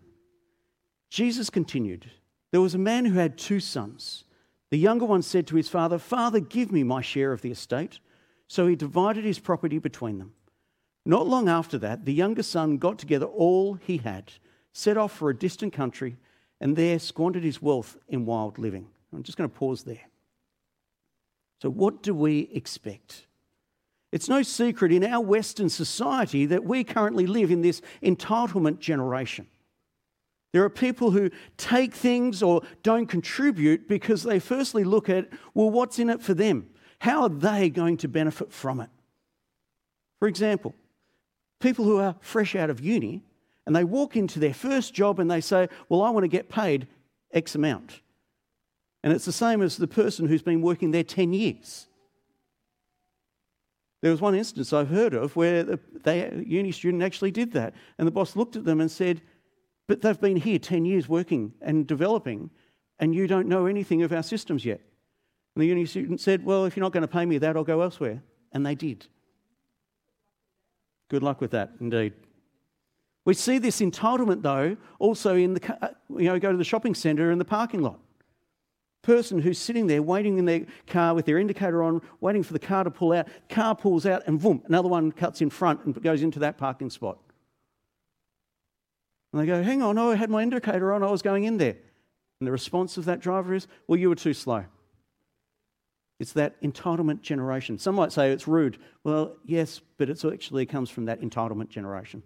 Jesus 1.11 1.50
continued 1.50 2.11
There 2.50 2.61
was 2.61 2.75
a 2.75 2.78
man 2.78 3.04
who 3.04 3.18
had 3.18 3.38
two 3.38 3.61
sons. 3.61 4.25
The 4.71 4.78
younger 4.78 5.07
one 5.07 5.23
said 5.23 5.47
to 5.47 5.57
his 5.57 5.68
father, 5.68 5.99
Father, 5.99 6.40
give 6.40 6.71
me 6.71 6.83
my 6.83 7.00
share 7.00 7.33
of 7.33 7.40
the 7.40 7.50
estate. 7.50 8.00
So 8.49 8.66
he 8.66 8.76
divided 8.76 9.25
his 9.25 9.38
property 9.38 9.78
between 9.78 10.18
them. 10.18 10.33
Not 11.04 11.26
long 11.26 11.49
after 11.49 11.78
that, 11.78 12.04
the 12.04 12.12
younger 12.12 12.42
son 12.42 12.78
got 12.78 12.99
together 12.99 13.26
all 13.26 13.75
he 13.75 13.99
had, 13.99 14.33
set 14.73 14.97
off 14.97 15.12
for 15.12 15.30
a 15.30 15.37
distant 15.37 15.73
country, 15.73 16.16
and 16.61 16.75
there 16.75 16.99
squandered 16.99 17.45
his 17.45 17.62
wealth 17.62 17.97
in 18.09 18.26
wild 18.26 18.59
living. 18.59 18.88
I'm 19.12 19.23
just 19.23 19.38
going 19.38 19.49
to 19.49 19.57
pause 19.57 19.85
there. 19.85 20.09
So, 21.62 21.71
what 21.71 22.02
do 22.02 22.14
we 22.14 22.50
expect? 22.52 23.26
It's 24.10 24.28
no 24.28 24.42
secret 24.42 24.90
in 24.90 25.04
our 25.04 25.20
Western 25.20 25.68
society 25.68 26.46
that 26.46 26.64
we 26.64 26.82
currently 26.82 27.26
live 27.26 27.50
in 27.50 27.60
this 27.60 27.82
entitlement 28.02 28.78
generation. 28.78 29.46
There 30.52 30.64
are 30.64 30.70
people 30.70 31.10
who 31.10 31.30
take 31.58 31.94
things 31.94 32.42
or 32.42 32.62
don't 32.82 33.06
contribute 33.06 33.86
because 33.86 34.22
they 34.22 34.38
firstly 34.38 34.82
look 34.82 35.10
at, 35.10 35.28
well, 35.52 35.68
what's 35.68 35.98
in 35.98 36.08
it 36.08 36.22
for 36.22 36.32
them? 36.32 36.70
How 37.00 37.22
are 37.22 37.28
they 37.28 37.68
going 37.68 37.98
to 37.98 38.08
benefit 38.08 38.50
from 38.50 38.80
it? 38.80 38.88
For 40.18 40.26
example, 40.26 40.74
people 41.60 41.84
who 41.84 41.98
are 41.98 42.16
fresh 42.20 42.56
out 42.56 42.70
of 42.70 42.80
uni 42.80 43.22
and 43.66 43.76
they 43.76 43.84
walk 43.84 44.16
into 44.16 44.38
their 44.38 44.54
first 44.54 44.94
job 44.94 45.20
and 45.20 45.30
they 45.30 45.42
say, 45.42 45.68
well, 45.90 46.02
I 46.02 46.10
want 46.10 46.24
to 46.24 46.28
get 46.28 46.48
paid 46.48 46.88
X 47.32 47.54
amount. 47.54 48.00
And 49.04 49.12
it's 49.12 49.26
the 49.26 49.32
same 49.32 49.60
as 49.60 49.76
the 49.76 49.86
person 49.86 50.26
who's 50.26 50.42
been 50.42 50.62
working 50.62 50.90
there 50.90 51.04
10 51.04 51.34
years. 51.34 51.86
There 54.00 54.11
was 54.11 54.21
one 54.21 54.35
instance 54.35 54.73
I've 54.73 54.88
heard 54.88 55.14
of 55.14 55.35
where 55.35 55.64
the 55.64 55.81
they, 56.05 56.45
uni 56.47 56.71
student 56.71 57.02
actually 57.02 57.33
did 57.33 57.52
that. 57.52 57.75
And 57.99 58.07
the 58.07 58.12
boss 58.12 58.37
looked 58.37 58.57
at 58.57 58.64
them 58.64 58.81
and 58.81 58.90
said, 58.90 59.23
But 59.88 60.02
they've 60.02 60.21
been 60.21 60.37
here 60.37 60.59
10 60.59 60.85
years 60.85 61.09
working 61.09 61.52
and 61.61 61.87
developing, 61.87 62.50
and 63.00 63.14
you 63.14 63.26
don't 63.26 63.49
know 63.49 63.67
anything 63.67 64.02
of 64.02 64.12
our 64.12 64.23
systems 64.23 64.64
yet. 64.64 64.81
And 65.55 65.62
the 65.62 65.67
uni 65.67 65.85
student 65.87 66.21
said, 66.21 66.45
Well, 66.45 66.64
if 66.64 66.76
you're 66.76 66.85
not 66.85 66.93
going 66.93 67.02
to 67.02 67.09
pay 67.09 67.26
me 67.26 67.38
that, 67.38 67.57
I'll 67.57 67.64
go 67.64 67.81
elsewhere. 67.81 68.23
And 68.52 68.64
they 68.64 68.75
did. 68.75 69.07
Good 71.09 71.23
luck 71.23 71.40
with 71.40 71.50
that, 71.50 71.73
indeed. 71.81 72.12
We 73.25 73.35
see 73.35 73.59
this 73.59 73.81
entitlement, 73.81 74.43
though, 74.43 74.76
also 74.99 75.35
in 75.37 75.55
the, 75.55 75.78
uh, 75.85 75.88
you 76.11 76.26
know, 76.26 76.38
go 76.38 76.52
to 76.52 76.57
the 76.57 76.64
shopping 76.64 76.95
centre 76.95 77.31
in 77.31 77.38
the 77.38 77.45
parking 77.45 77.83
lot 77.83 77.99
person 79.02 79.40
who's 79.40 79.59
sitting 79.59 79.87
there 79.87 80.02
waiting 80.02 80.38
in 80.38 80.45
their 80.45 80.67
car 80.87 81.14
with 81.14 81.26
their 81.26 81.38
indicator 81.38 81.83
on, 81.83 82.02
waiting 82.21 82.43
for 82.43 82.52
the 82.52 82.59
car 82.59 82.85
to 82.85 82.90
pull 82.90 83.12
out. 83.12 83.28
Car 83.49 83.75
pulls 83.75 84.07
out, 84.07 84.23
and 84.26 84.40
boom, 84.40 84.62
another 84.67 84.88
one 84.88 85.12
cuts 85.12 85.40
in 85.40 85.50
front 85.50 85.85
and 85.85 86.00
goes 86.02 86.23
into 86.23 86.40
that 86.40 86.59
parking 86.59 86.90
spot. 86.90 87.19
And 89.33 89.43
they 89.43 89.47
go, 89.47 89.62
Hang 89.62 89.83
on, 89.83 89.99
I 89.99 90.14
had 90.14 90.31
my 90.31 90.43
indicator 90.43 90.93
on, 90.93 91.02
I 91.02 91.11
was 91.11 91.23
going 91.23 91.45
in 91.45 91.59
there. 91.59 91.76
And 92.40 92.47
the 92.47 92.52
response 92.52 92.97
of 92.97 93.05
that 93.07 93.21
driver 93.21 93.55
is, 93.55 93.67
Well, 93.87 93.99
you 93.99 94.09
were 94.09 94.14
too 94.14 94.35
slow. 94.35 94.64
It's 96.19 96.33
that 96.33 96.61
entitlement 96.62 97.23
generation. 97.23 97.78
Some 97.78 97.95
might 97.95 98.11
say 98.11 98.33
it's 98.33 98.49
rude. 98.49 98.78
Well, 99.05 99.37
yes, 99.45 99.81
but 99.99 100.11
it 100.11 100.25
actually 100.25 100.67
comes 100.67 100.90
from 100.90 101.05
that 101.05 101.21
entitlement 101.21 101.69
generation. 101.69 102.25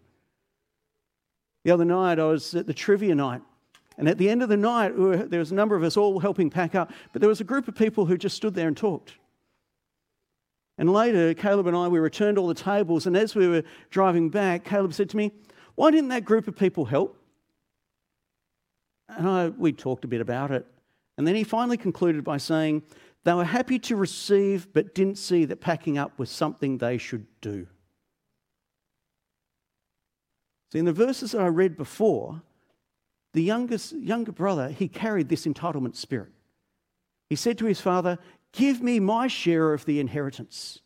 The 1.65 1.73
other 1.73 1.85
night, 1.85 2.19
I 2.19 2.25
was 2.25 2.55
at 2.55 2.67
the 2.67 2.75
trivia 2.75 3.15
night 3.15 3.43
and 3.99 4.09
at 4.09 4.19
the 4.19 4.29
end 4.29 4.43
of 4.43 4.49
the 4.49 4.57
night, 4.57 4.93
there 5.31 5.39
was 5.39 5.53
a 5.53 5.55
number 5.55 5.77
of 5.77 5.83
us 5.83 5.97
all 5.97 6.19
helping 6.21 6.51
pack 6.51 6.75
up, 6.75 6.93
but 7.13 7.21
there 7.21 7.29
was 7.29 7.41
a 7.41 7.45
group 7.45 7.69
of 7.69 7.75
people 7.75 8.07
who 8.07 8.17
just 8.17 8.37
stood 8.37 8.55
there 8.55 8.69
and 8.69 8.77
talked. 8.77 9.15
And 10.79 10.93
later, 10.93 11.35
Caleb 11.35 11.67
and 11.67 11.77
I, 11.77 11.89
we 11.89 11.99
returned 11.99 12.39
all 12.39 12.49
the 12.49 12.55
tables, 12.55 13.07
and 13.07 13.17
as 13.17 13.35
we 13.35 13.47
were 13.47 13.63
driving 13.91 14.31
back, 14.31 14.65
Caleb 14.65 14.95
said 14.95 15.11
to 15.11 15.17
me, 15.17 15.33
Why 15.75 15.91
didn't 15.91 16.09
that 16.09 16.25
group 16.25 16.49
of 16.49 16.57
people 16.57 16.87
help? 16.87 17.19
And 19.09 19.29
I, 19.29 19.49
we 19.49 19.73
talked 19.73 20.05
a 20.05 20.09
bit 20.09 20.21
about 20.21 20.51
it. 20.51 20.67
And 21.19 21.27
then 21.27 21.35
he 21.35 21.45
finally 21.45 21.77
concluded 21.77 22.25
by 22.25 22.39
saying, 22.39 22.83
They 23.25 23.35
were 23.35 23.45
happy 23.45 23.79
to 23.81 23.97
receive, 23.97 24.73
but 24.73 24.95
didn't 24.95 25.19
see 25.19 25.45
that 25.45 25.61
packing 25.61 25.99
up 25.99 26.19
was 26.19 26.31
something 26.31 26.79
they 26.79 26.97
should 26.97 27.27
do. 27.43 27.67
See, 30.73 30.79
in 30.79 30.87
the 30.87 30.93
verses 30.95 31.33
that 31.33 31.43
I 31.43 31.49
read 31.49 31.77
before, 31.77 32.41
the 33.33 33.43
youngest, 33.43 33.93
younger 33.93 34.33
brother, 34.33 34.69
he 34.69 34.89
carried 34.89 35.29
this 35.29 35.47
entitlement 35.47 35.97
spirit. 35.97 36.33
He 37.31 37.37
said 37.37 37.59
to 37.59 37.67
his 37.67 37.81
father, 37.81 38.19
Give 38.53 38.83
me 38.83 39.01
my 39.01 39.29
share 39.29 39.73
of 39.73 39.87
the 39.87 39.99
inheritance. 39.99 40.81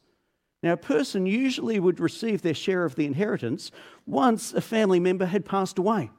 Now, 0.62 0.72
a 0.72 0.76
person 0.76 1.26
usually 1.26 1.80
would 1.80 2.00
receive 2.00 2.42
their 2.42 2.54
share 2.54 2.84
of 2.84 2.94
the 2.94 3.06
inheritance 3.06 3.70
once 4.06 4.52
a 4.52 4.60
family 4.60 5.00
member 5.00 5.26
had 5.26 5.44
passed 5.44 5.78
away. 5.78 6.10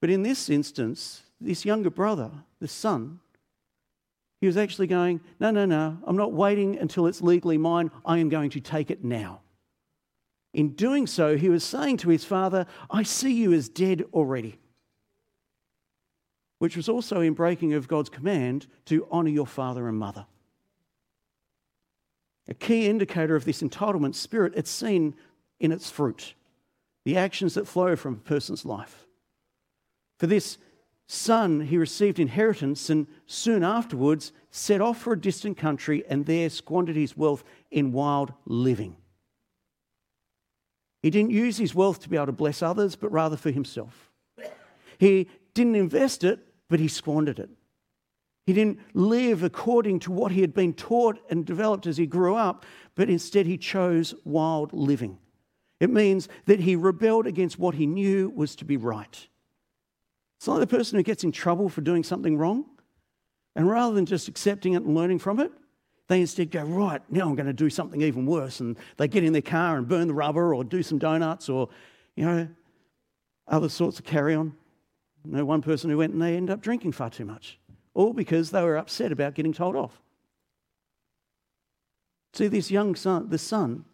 But 0.00 0.10
in 0.10 0.22
this 0.22 0.48
instance, 0.48 1.22
this 1.40 1.64
younger 1.64 1.90
brother, 1.90 2.30
the 2.58 2.68
son, 2.68 3.20
he 4.40 4.46
was 4.46 4.56
actually 4.56 4.86
going, 4.86 5.20
No, 5.38 5.50
no, 5.50 5.66
no, 5.66 5.98
I'm 6.04 6.16
not 6.16 6.32
waiting 6.32 6.78
until 6.78 7.06
it's 7.06 7.20
legally 7.20 7.58
mine. 7.58 7.90
I 8.04 8.18
am 8.18 8.30
going 8.30 8.50
to 8.50 8.60
take 8.60 8.90
it 8.90 9.04
now. 9.04 9.40
In 10.52 10.70
doing 10.70 11.06
so, 11.06 11.36
he 11.36 11.48
was 11.48 11.62
saying 11.62 11.98
to 11.98 12.08
his 12.08 12.24
father, 12.24 12.66
I 12.90 13.02
see 13.04 13.32
you 13.32 13.52
as 13.52 13.68
dead 13.68 14.04
already. 14.12 14.58
Which 16.58 16.76
was 16.76 16.88
also 16.88 17.20
in 17.20 17.34
breaking 17.34 17.72
of 17.72 17.88
God's 17.88 18.10
command 18.10 18.66
to 18.86 19.06
honour 19.10 19.30
your 19.30 19.46
father 19.46 19.88
and 19.88 19.96
mother. 19.96 20.26
A 22.48 22.54
key 22.54 22.88
indicator 22.88 23.36
of 23.36 23.44
this 23.44 23.62
entitlement 23.62 24.16
spirit, 24.16 24.54
it's 24.56 24.70
seen 24.70 25.14
in 25.60 25.70
its 25.70 25.88
fruit, 25.90 26.34
the 27.04 27.16
actions 27.16 27.54
that 27.54 27.68
flow 27.68 27.94
from 27.94 28.14
a 28.14 28.28
person's 28.28 28.64
life. 28.64 29.06
For 30.18 30.26
this 30.26 30.58
son, 31.06 31.60
he 31.60 31.78
received 31.78 32.18
inheritance 32.18 32.90
and 32.90 33.06
soon 33.26 33.62
afterwards 33.62 34.32
set 34.50 34.80
off 34.80 34.98
for 34.98 35.12
a 35.12 35.20
distant 35.20 35.56
country 35.56 36.04
and 36.08 36.26
there 36.26 36.50
squandered 36.50 36.96
his 36.96 37.16
wealth 37.16 37.44
in 37.70 37.92
wild 37.92 38.32
living. 38.46 38.96
He 41.02 41.10
didn't 41.10 41.30
use 41.30 41.56
his 41.56 41.74
wealth 41.74 42.00
to 42.00 42.08
be 42.08 42.16
able 42.16 42.26
to 42.26 42.32
bless 42.32 42.62
others, 42.62 42.96
but 42.96 43.10
rather 43.10 43.36
for 43.36 43.50
himself. 43.50 44.10
He 44.98 45.28
didn't 45.54 45.76
invest 45.76 46.24
it, 46.24 46.40
but 46.68 46.80
he 46.80 46.88
squandered 46.88 47.38
it. 47.38 47.50
He 48.46 48.52
didn't 48.52 48.80
live 48.94 49.42
according 49.42 50.00
to 50.00 50.12
what 50.12 50.32
he 50.32 50.40
had 50.40 50.52
been 50.52 50.74
taught 50.74 51.18
and 51.30 51.44
developed 51.44 51.86
as 51.86 51.96
he 51.96 52.06
grew 52.06 52.34
up, 52.34 52.66
but 52.94 53.08
instead 53.08 53.46
he 53.46 53.56
chose 53.56 54.14
wild 54.24 54.72
living. 54.72 55.18
It 55.78 55.88
means 55.90 56.28
that 56.46 56.60
he 56.60 56.76
rebelled 56.76 57.26
against 57.26 57.58
what 57.58 57.76
he 57.76 57.86
knew 57.86 58.30
was 58.34 58.54
to 58.56 58.64
be 58.64 58.76
right. 58.76 59.28
It's 60.38 60.48
like 60.48 60.60
the 60.60 60.66
person 60.66 60.96
who 60.98 61.02
gets 61.02 61.24
in 61.24 61.32
trouble 61.32 61.68
for 61.68 61.80
doing 61.80 62.02
something 62.02 62.36
wrong, 62.36 62.66
and 63.56 63.68
rather 63.68 63.94
than 63.94 64.06
just 64.06 64.28
accepting 64.28 64.74
it 64.74 64.82
and 64.82 64.94
learning 64.94 65.18
from 65.18 65.40
it, 65.40 65.52
they 66.10 66.20
instead 66.20 66.50
go, 66.50 66.64
right, 66.64 67.00
now 67.08 67.28
I'm 67.28 67.36
going 67.36 67.46
to 67.46 67.52
do 67.52 67.70
something 67.70 68.02
even 68.02 68.26
worse. 68.26 68.58
And 68.58 68.76
they 68.96 69.06
get 69.06 69.22
in 69.22 69.32
their 69.32 69.40
car 69.40 69.78
and 69.78 69.86
burn 69.86 70.08
the 70.08 70.14
rubber 70.14 70.52
or 70.52 70.64
do 70.64 70.82
some 70.82 70.98
donuts 70.98 71.48
or, 71.48 71.68
you 72.16 72.24
know, 72.24 72.48
other 73.46 73.68
sorts 73.68 74.00
of 74.00 74.04
carry 74.04 74.34
on. 74.34 74.52
I 75.24 75.36
know 75.36 75.44
one 75.44 75.62
person 75.62 75.88
who 75.88 75.98
went 75.98 76.12
and 76.12 76.20
they 76.20 76.36
ended 76.36 76.52
up 76.52 76.62
drinking 76.62 76.92
far 76.92 77.10
too 77.10 77.24
much, 77.24 77.60
all 77.94 78.12
because 78.12 78.50
they 78.50 78.60
were 78.60 78.76
upset 78.76 79.12
about 79.12 79.34
getting 79.34 79.52
told 79.52 79.76
off. 79.76 80.00
See, 82.32 82.48
this 82.48 82.72
young 82.72 82.96
son, 82.96 83.28
the 83.28 83.38
son, 83.38 83.84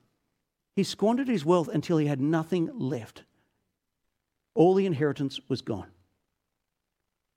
he 0.75 0.85
squandered 0.85 1.29
his 1.29 1.45
wealth 1.45 1.69
until 1.69 1.99
he 1.99 2.07
had 2.07 2.21
nothing 2.23 2.71
left. 2.73 3.25
All 4.55 4.73
the 4.73 4.87
inheritance 4.87 5.39
was 5.49 5.61
gone. 5.61 5.91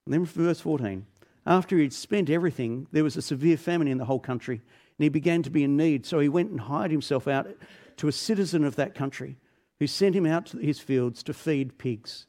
And 0.05 0.13
then 0.13 0.25
verse 0.25 0.61
14 0.61 1.05
after 1.49 1.79
he'd 1.79 1.91
spent 1.91 2.29
everything, 2.29 2.85
there 2.91 3.03
was 3.03 3.17
a 3.17 3.23
severe 3.23 3.57
famine 3.57 3.87
in 3.87 3.97
the 3.97 4.05
whole 4.05 4.19
country, 4.19 4.57
and 4.57 5.03
he 5.03 5.09
began 5.09 5.41
to 5.41 5.49
be 5.49 5.63
in 5.63 5.75
need. 5.75 6.05
So 6.05 6.19
he 6.19 6.29
went 6.29 6.51
and 6.51 6.59
hired 6.59 6.91
himself 6.91 7.27
out 7.27 7.47
to 7.97 8.07
a 8.07 8.11
citizen 8.11 8.63
of 8.63 8.75
that 8.75 8.93
country 8.93 9.35
who 9.79 9.87
sent 9.87 10.15
him 10.15 10.27
out 10.27 10.45
to 10.45 10.57
his 10.59 10.79
fields 10.79 11.23
to 11.23 11.33
feed 11.33 11.79
pigs. 11.79 12.27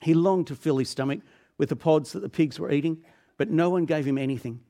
He 0.00 0.14
longed 0.14 0.46
to 0.46 0.56
fill 0.56 0.78
his 0.78 0.88
stomach 0.88 1.20
with 1.58 1.68
the 1.68 1.76
pods 1.76 2.12
that 2.12 2.20
the 2.20 2.30
pigs 2.30 2.58
were 2.58 2.72
eating, 2.72 3.04
but 3.36 3.50
no 3.50 3.68
one 3.68 3.84
gave 3.84 4.06
him 4.06 4.16
anything. 4.16 4.60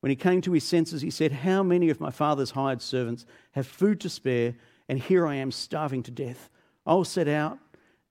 When 0.00 0.08
he 0.08 0.16
came 0.16 0.40
to 0.40 0.52
his 0.52 0.64
senses, 0.64 1.02
he 1.02 1.10
said, 1.10 1.30
How 1.30 1.62
many 1.62 1.90
of 1.90 2.00
my 2.00 2.10
father's 2.10 2.52
hired 2.52 2.80
servants 2.80 3.26
have 3.52 3.66
food 3.66 4.00
to 4.00 4.08
spare, 4.08 4.54
and 4.88 4.98
here 4.98 5.26
I 5.26 5.34
am 5.34 5.52
starving 5.52 6.02
to 6.04 6.10
death? 6.10 6.48
I'll 6.86 7.04
set 7.04 7.28
out 7.28 7.58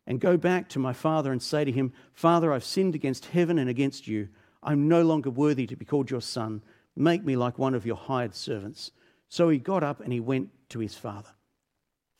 and 0.06 0.20
go 0.20 0.38
back 0.38 0.70
to 0.70 0.80
my 0.80 0.94
father 0.94 1.32
and 1.32 1.42
say 1.42 1.66
to 1.66 1.72
him, 1.72 1.94
Father, 2.14 2.54
I've 2.54 2.64
sinned 2.64 2.94
against 2.94 3.26
heaven 3.26 3.58
and 3.58 3.70
against 3.70 4.08
you. 4.08 4.30
I'm 4.62 4.88
no 4.88 5.04
longer 5.04 5.30
worthy 5.30 5.66
to 5.68 5.76
be 5.76 5.86
called 5.86 6.12
your 6.12 6.22
son. 6.22 6.62
Make 6.96 7.24
me 7.24 7.36
like 7.36 7.58
one 7.58 7.74
of 7.74 7.86
your 7.86 7.96
hired 7.96 8.36
servants. 8.36 8.92
So 9.30 9.50
he 9.50 9.58
got 9.58 9.84
up 9.84 10.02
and 10.02 10.12
he 10.12 10.20
went 10.20 10.50
to 10.70 10.80
his 10.80 10.96
father. 10.96 11.30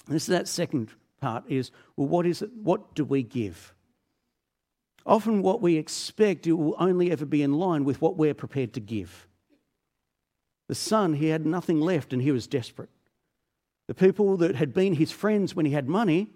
And 0.06 0.16
this 0.16 0.24
is 0.24 0.30
that 0.30 0.48
second 0.48 0.92
part 1.20 1.44
is 1.50 1.72
well, 1.96 2.08
what 2.08 2.26
is 2.26 2.42
it? 2.42 2.52
What 2.54 2.96
do 2.96 3.04
we 3.04 3.24
give? 3.24 3.74
Often, 5.06 5.42
what 5.42 5.62
we 5.62 5.78
expect 5.78 6.46
it 6.46 6.54
will 6.54 6.76
only 6.78 7.12
ever 7.12 7.26
be 7.26 7.42
in 7.42 7.54
line 7.54 7.84
with 7.84 8.02
what 8.02 8.18
we're 8.18 8.34
prepared 8.34 8.74
to 8.74 8.80
give. 8.80 9.28
The 10.68 10.76
son, 10.76 11.14
he 11.14 11.28
had 11.28 11.46
nothing 11.46 11.80
left 11.80 12.14
and 12.14 12.22
he 12.22 12.32
was 12.32 12.46
desperate. 12.46 12.90
The 13.88 13.96
people 13.96 14.38
that 14.38 14.56
had 14.56 14.74
been 14.74 14.94
his 14.94 15.12
friends 15.12 15.56
when 15.56 15.66
he 15.66 15.72
had 15.72 15.90
money 15.90 16.30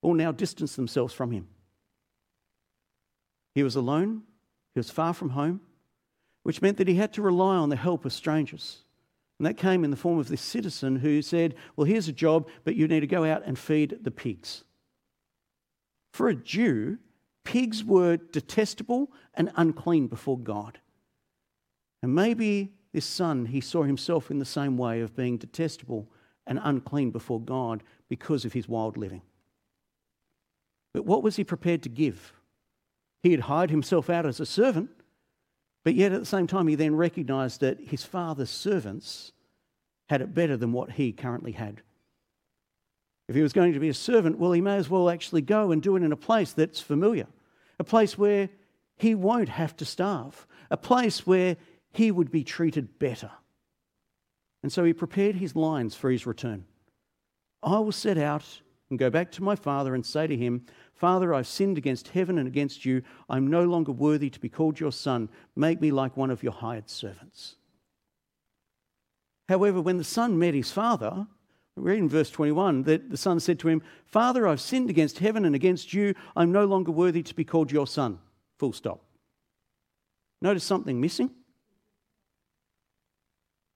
all 0.00 0.14
now 0.14 0.32
distanced 0.32 0.76
themselves 0.76 1.12
from 1.12 1.32
him. 1.32 1.48
He 3.56 3.62
was 3.62 3.74
alone, 3.74 4.20
he 4.74 4.78
was 4.78 4.90
far 4.90 5.14
from 5.14 5.30
home, 5.30 5.62
which 6.42 6.60
meant 6.60 6.76
that 6.76 6.88
he 6.88 6.96
had 6.96 7.14
to 7.14 7.22
rely 7.22 7.56
on 7.56 7.70
the 7.70 7.76
help 7.76 8.04
of 8.04 8.12
strangers. 8.12 8.84
And 9.38 9.46
that 9.46 9.56
came 9.56 9.82
in 9.82 9.90
the 9.90 9.96
form 9.96 10.18
of 10.18 10.28
this 10.28 10.42
citizen 10.42 10.96
who 10.96 11.22
said, 11.22 11.54
Well, 11.74 11.86
here's 11.86 12.06
a 12.06 12.12
job, 12.12 12.48
but 12.64 12.76
you 12.76 12.86
need 12.86 13.00
to 13.00 13.06
go 13.06 13.24
out 13.24 13.44
and 13.46 13.58
feed 13.58 14.00
the 14.02 14.10
pigs. 14.10 14.64
For 16.12 16.28
a 16.28 16.34
Jew, 16.34 16.98
pigs 17.44 17.82
were 17.82 18.18
detestable 18.18 19.10
and 19.32 19.50
unclean 19.56 20.08
before 20.08 20.38
God. 20.38 20.78
And 22.02 22.14
maybe 22.14 22.74
this 22.92 23.06
son, 23.06 23.46
he 23.46 23.62
saw 23.62 23.84
himself 23.84 24.30
in 24.30 24.38
the 24.38 24.44
same 24.44 24.76
way 24.76 25.00
of 25.00 25.16
being 25.16 25.38
detestable 25.38 26.10
and 26.46 26.60
unclean 26.62 27.10
before 27.10 27.40
God 27.40 27.82
because 28.10 28.44
of 28.44 28.52
his 28.52 28.68
wild 28.68 28.98
living. 28.98 29.22
But 30.92 31.06
what 31.06 31.22
was 31.22 31.36
he 31.36 31.44
prepared 31.44 31.82
to 31.84 31.88
give? 31.88 32.34
He 33.22 33.32
had 33.32 33.40
hired 33.40 33.70
himself 33.70 34.08
out 34.08 34.26
as 34.26 34.40
a 34.40 34.46
servant, 34.46 34.90
but 35.84 35.94
yet 35.94 36.12
at 36.12 36.20
the 36.20 36.26
same 36.26 36.46
time, 36.46 36.68
he 36.68 36.74
then 36.74 36.96
recognized 36.96 37.60
that 37.60 37.80
his 37.80 38.04
father's 38.04 38.50
servants 38.50 39.32
had 40.08 40.20
it 40.20 40.34
better 40.34 40.56
than 40.56 40.72
what 40.72 40.92
he 40.92 41.12
currently 41.12 41.52
had. 41.52 41.82
If 43.28 43.34
he 43.34 43.42
was 43.42 43.52
going 43.52 43.72
to 43.72 43.80
be 43.80 43.88
a 43.88 43.94
servant, 43.94 44.38
well, 44.38 44.52
he 44.52 44.60
may 44.60 44.76
as 44.76 44.88
well 44.88 45.10
actually 45.10 45.42
go 45.42 45.72
and 45.72 45.82
do 45.82 45.96
it 45.96 46.02
in 46.02 46.12
a 46.12 46.16
place 46.16 46.52
that's 46.52 46.80
familiar, 46.80 47.26
a 47.78 47.84
place 47.84 48.16
where 48.16 48.48
he 48.96 49.14
won't 49.14 49.48
have 49.48 49.76
to 49.76 49.84
starve, 49.84 50.46
a 50.70 50.76
place 50.76 51.26
where 51.26 51.56
he 51.92 52.10
would 52.10 52.30
be 52.30 52.44
treated 52.44 52.98
better. 52.98 53.30
And 54.62 54.72
so 54.72 54.84
he 54.84 54.92
prepared 54.92 55.36
his 55.36 55.56
lines 55.56 55.94
for 55.94 56.10
his 56.10 56.26
return. 56.26 56.64
I 57.62 57.78
will 57.78 57.92
set 57.92 58.18
out 58.18 58.60
and 58.90 58.98
go 58.98 59.10
back 59.10 59.30
to 59.32 59.42
my 59.42 59.56
father 59.56 59.94
and 59.94 60.04
say 60.04 60.26
to 60.26 60.36
him, 60.36 60.64
Father, 60.94 61.34
I've 61.34 61.46
sinned 61.46 61.76
against 61.76 62.08
heaven 62.08 62.38
and 62.38 62.46
against 62.46 62.84
you. 62.84 63.02
I'm 63.28 63.48
no 63.48 63.64
longer 63.64 63.92
worthy 63.92 64.30
to 64.30 64.40
be 64.40 64.48
called 64.48 64.80
your 64.80 64.92
son. 64.92 65.28
Make 65.54 65.80
me 65.80 65.90
like 65.90 66.16
one 66.16 66.30
of 66.30 66.42
your 66.42 66.52
hired 66.52 66.88
servants. 66.88 67.56
However, 69.48 69.80
when 69.80 69.98
the 69.98 70.04
son 70.04 70.38
met 70.38 70.54
his 70.54 70.72
father, 70.72 71.26
we 71.76 71.82
read 71.82 71.98
in 71.98 72.08
verse 72.08 72.30
21 72.30 72.84
that 72.84 73.10
the 73.10 73.16
son 73.16 73.38
said 73.38 73.58
to 73.60 73.68
him, 73.68 73.82
Father, 74.06 74.48
I've 74.48 74.60
sinned 74.60 74.88
against 74.88 75.18
heaven 75.18 75.44
and 75.44 75.54
against 75.54 75.92
you. 75.92 76.14
I'm 76.34 76.50
no 76.50 76.64
longer 76.64 76.90
worthy 76.90 77.22
to 77.22 77.34
be 77.34 77.44
called 77.44 77.70
your 77.70 77.86
son. 77.86 78.18
Full 78.58 78.72
stop. 78.72 79.04
Notice 80.40 80.64
something 80.64 81.00
missing? 81.00 81.30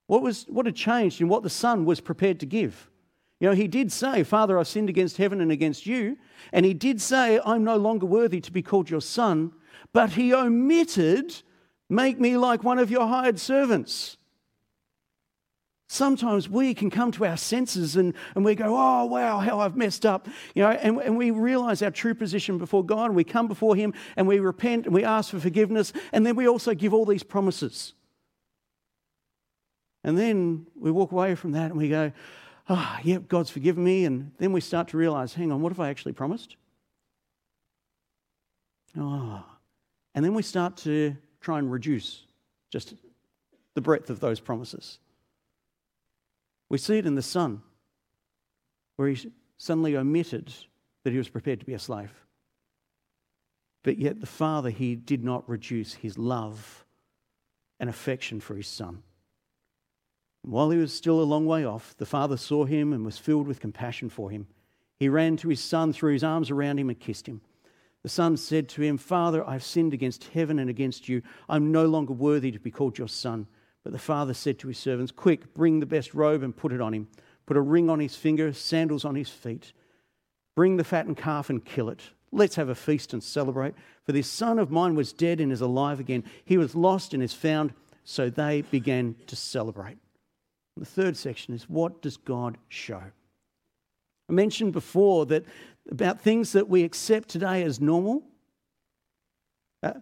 What, 0.06 0.22
was, 0.22 0.44
what 0.48 0.66
had 0.66 0.74
changed 0.74 1.20
in 1.20 1.28
what 1.28 1.42
the 1.42 1.50
son 1.50 1.84
was 1.84 2.00
prepared 2.00 2.40
to 2.40 2.46
give? 2.46 2.89
You 3.40 3.48
know, 3.48 3.54
he 3.54 3.68
did 3.68 3.90
say, 3.90 4.22
Father, 4.22 4.58
I've 4.58 4.68
sinned 4.68 4.88
against 4.88 5.16
heaven 5.16 5.40
and 5.40 5.50
against 5.50 5.86
you. 5.86 6.18
And 6.52 6.64
he 6.64 6.74
did 6.74 7.00
say, 7.00 7.40
I'm 7.44 7.64
no 7.64 7.76
longer 7.76 8.06
worthy 8.06 8.40
to 8.40 8.52
be 8.52 8.62
called 8.62 8.90
your 8.90 9.00
son. 9.00 9.52
But 9.92 10.12
he 10.12 10.32
omitted, 10.32 11.34
Make 11.90 12.20
me 12.20 12.36
like 12.36 12.62
one 12.62 12.78
of 12.78 12.88
your 12.88 13.08
hired 13.08 13.40
servants. 13.40 14.16
Sometimes 15.88 16.48
we 16.48 16.72
can 16.72 16.88
come 16.88 17.10
to 17.10 17.26
our 17.26 17.36
senses 17.36 17.96
and, 17.96 18.14
and 18.36 18.44
we 18.44 18.54
go, 18.54 18.66
oh, 18.66 19.06
wow, 19.06 19.40
how 19.40 19.58
I've 19.58 19.76
messed 19.76 20.06
up. 20.06 20.28
You 20.54 20.62
know, 20.62 20.70
and, 20.70 20.98
and 20.98 21.18
we 21.18 21.32
realize 21.32 21.82
our 21.82 21.90
true 21.90 22.14
position 22.14 22.58
before 22.58 22.84
God 22.84 23.06
and 23.06 23.16
we 23.16 23.24
come 23.24 23.48
before 23.48 23.74
Him 23.74 23.92
and 24.16 24.28
we 24.28 24.38
repent 24.38 24.86
and 24.86 24.94
we 24.94 25.02
ask 25.02 25.32
for 25.32 25.40
forgiveness 25.40 25.92
and 26.12 26.24
then 26.24 26.36
we 26.36 26.46
also 26.46 26.74
give 26.74 26.94
all 26.94 27.04
these 27.04 27.24
promises. 27.24 27.94
And 30.04 30.16
then 30.16 30.68
we 30.76 30.92
walk 30.92 31.10
away 31.10 31.34
from 31.34 31.52
that 31.52 31.72
and 31.72 31.76
we 31.76 31.88
go, 31.88 32.12
oh, 32.70 32.98
yep, 33.02 33.28
God's 33.28 33.50
forgiven 33.50 33.84
me. 33.84 34.04
And 34.06 34.30
then 34.38 34.52
we 34.52 34.60
start 34.60 34.88
to 34.88 34.96
realize, 34.96 35.34
hang 35.34 35.52
on, 35.52 35.60
what 35.60 35.72
have 35.72 35.80
I 35.80 35.90
actually 35.90 36.12
promised? 36.12 36.56
Oh. 38.96 39.44
And 40.14 40.24
then 40.24 40.34
we 40.34 40.42
start 40.42 40.76
to 40.78 41.16
try 41.40 41.58
and 41.58 41.70
reduce 41.70 42.22
just 42.70 42.94
the 43.74 43.80
breadth 43.80 44.08
of 44.08 44.20
those 44.20 44.40
promises. 44.40 44.98
We 46.68 46.78
see 46.78 46.98
it 46.98 47.06
in 47.06 47.16
the 47.16 47.22
son, 47.22 47.62
where 48.96 49.08
he 49.08 49.32
suddenly 49.58 49.96
omitted 49.96 50.52
that 51.02 51.10
he 51.10 51.18
was 51.18 51.28
prepared 51.28 51.60
to 51.60 51.66
be 51.66 51.74
a 51.74 51.78
slave. 51.78 52.12
But 53.82 53.98
yet, 53.98 54.20
the 54.20 54.26
father, 54.26 54.70
he 54.70 54.94
did 54.94 55.24
not 55.24 55.48
reduce 55.48 55.94
his 55.94 56.18
love 56.18 56.84
and 57.80 57.90
affection 57.90 58.40
for 58.40 58.54
his 58.54 58.68
son. 58.68 59.02
While 60.42 60.70
he 60.70 60.78
was 60.78 60.94
still 60.94 61.20
a 61.20 61.22
long 61.22 61.46
way 61.46 61.64
off, 61.64 61.94
the 61.98 62.06
father 62.06 62.36
saw 62.36 62.64
him 62.64 62.92
and 62.92 63.04
was 63.04 63.18
filled 63.18 63.46
with 63.46 63.60
compassion 63.60 64.08
for 64.08 64.30
him. 64.30 64.46
He 64.98 65.08
ran 65.08 65.36
to 65.38 65.48
his 65.48 65.60
son, 65.60 65.92
threw 65.92 66.12
his 66.12 66.24
arms 66.24 66.50
around 66.50 66.78
him, 66.78 66.88
and 66.88 66.98
kissed 66.98 67.26
him. 67.26 67.40
The 68.02 68.08
son 68.08 68.36
said 68.36 68.68
to 68.70 68.82
him, 68.82 68.96
Father, 68.96 69.46
I've 69.46 69.62
sinned 69.62 69.92
against 69.92 70.24
heaven 70.24 70.58
and 70.58 70.70
against 70.70 71.08
you. 71.08 71.22
I'm 71.48 71.70
no 71.70 71.86
longer 71.86 72.14
worthy 72.14 72.50
to 72.50 72.58
be 72.58 72.70
called 72.70 72.96
your 72.96 73.08
son. 73.08 73.46
But 73.82 73.92
the 73.92 73.98
father 73.98 74.34
said 74.34 74.58
to 74.60 74.68
his 74.68 74.78
servants, 74.78 75.12
Quick, 75.12 75.54
bring 75.54 75.80
the 75.80 75.86
best 75.86 76.14
robe 76.14 76.42
and 76.42 76.56
put 76.56 76.72
it 76.72 76.80
on 76.80 76.94
him. 76.94 77.08
Put 77.46 77.56
a 77.56 77.62
ring 77.62 77.90
on 77.90 78.00
his 78.00 78.16
finger, 78.16 78.52
sandals 78.52 79.04
on 79.04 79.14
his 79.14 79.28
feet. 79.28 79.72
Bring 80.54 80.76
the 80.76 80.84
fattened 80.84 81.16
calf 81.16 81.50
and 81.50 81.64
kill 81.64 81.88
it. 81.88 82.02
Let's 82.32 82.56
have 82.56 82.68
a 82.68 82.74
feast 82.74 83.12
and 83.12 83.22
celebrate. 83.22 83.74
For 84.04 84.12
this 84.12 84.28
son 84.28 84.58
of 84.58 84.70
mine 84.70 84.94
was 84.94 85.12
dead 85.12 85.40
and 85.40 85.50
is 85.52 85.60
alive 85.60 86.00
again. 86.00 86.24
He 86.44 86.58
was 86.58 86.74
lost 86.74 87.12
and 87.12 87.22
is 87.22 87.34
found. 87.34 87.74
So 88.04 88.30
they 88.30 88.62
began 88.62 89.16
to 89.26 89.36
celebrate. 89.36 89.98
The 90.80 90.86
third 90.86 91.14
section 91.14 91.52
is 91.52 91.68
what 91.68 92.00
does 92.00 92.16
God 92.16 92.56
show? 92.70 93.02
I 94.30 94.32
mentioned 94.32 94.72
before 94.72 95.26
that 95.26 95.44
about 95.90 96.22
things 96.22 96.52
that 96.52 96.70
we 96.70 96.84
accept 96.84 97.28
today 97.28 97.62
as 97.64 97.82
normal, 97.82 98.22
uh, 99.82 99.92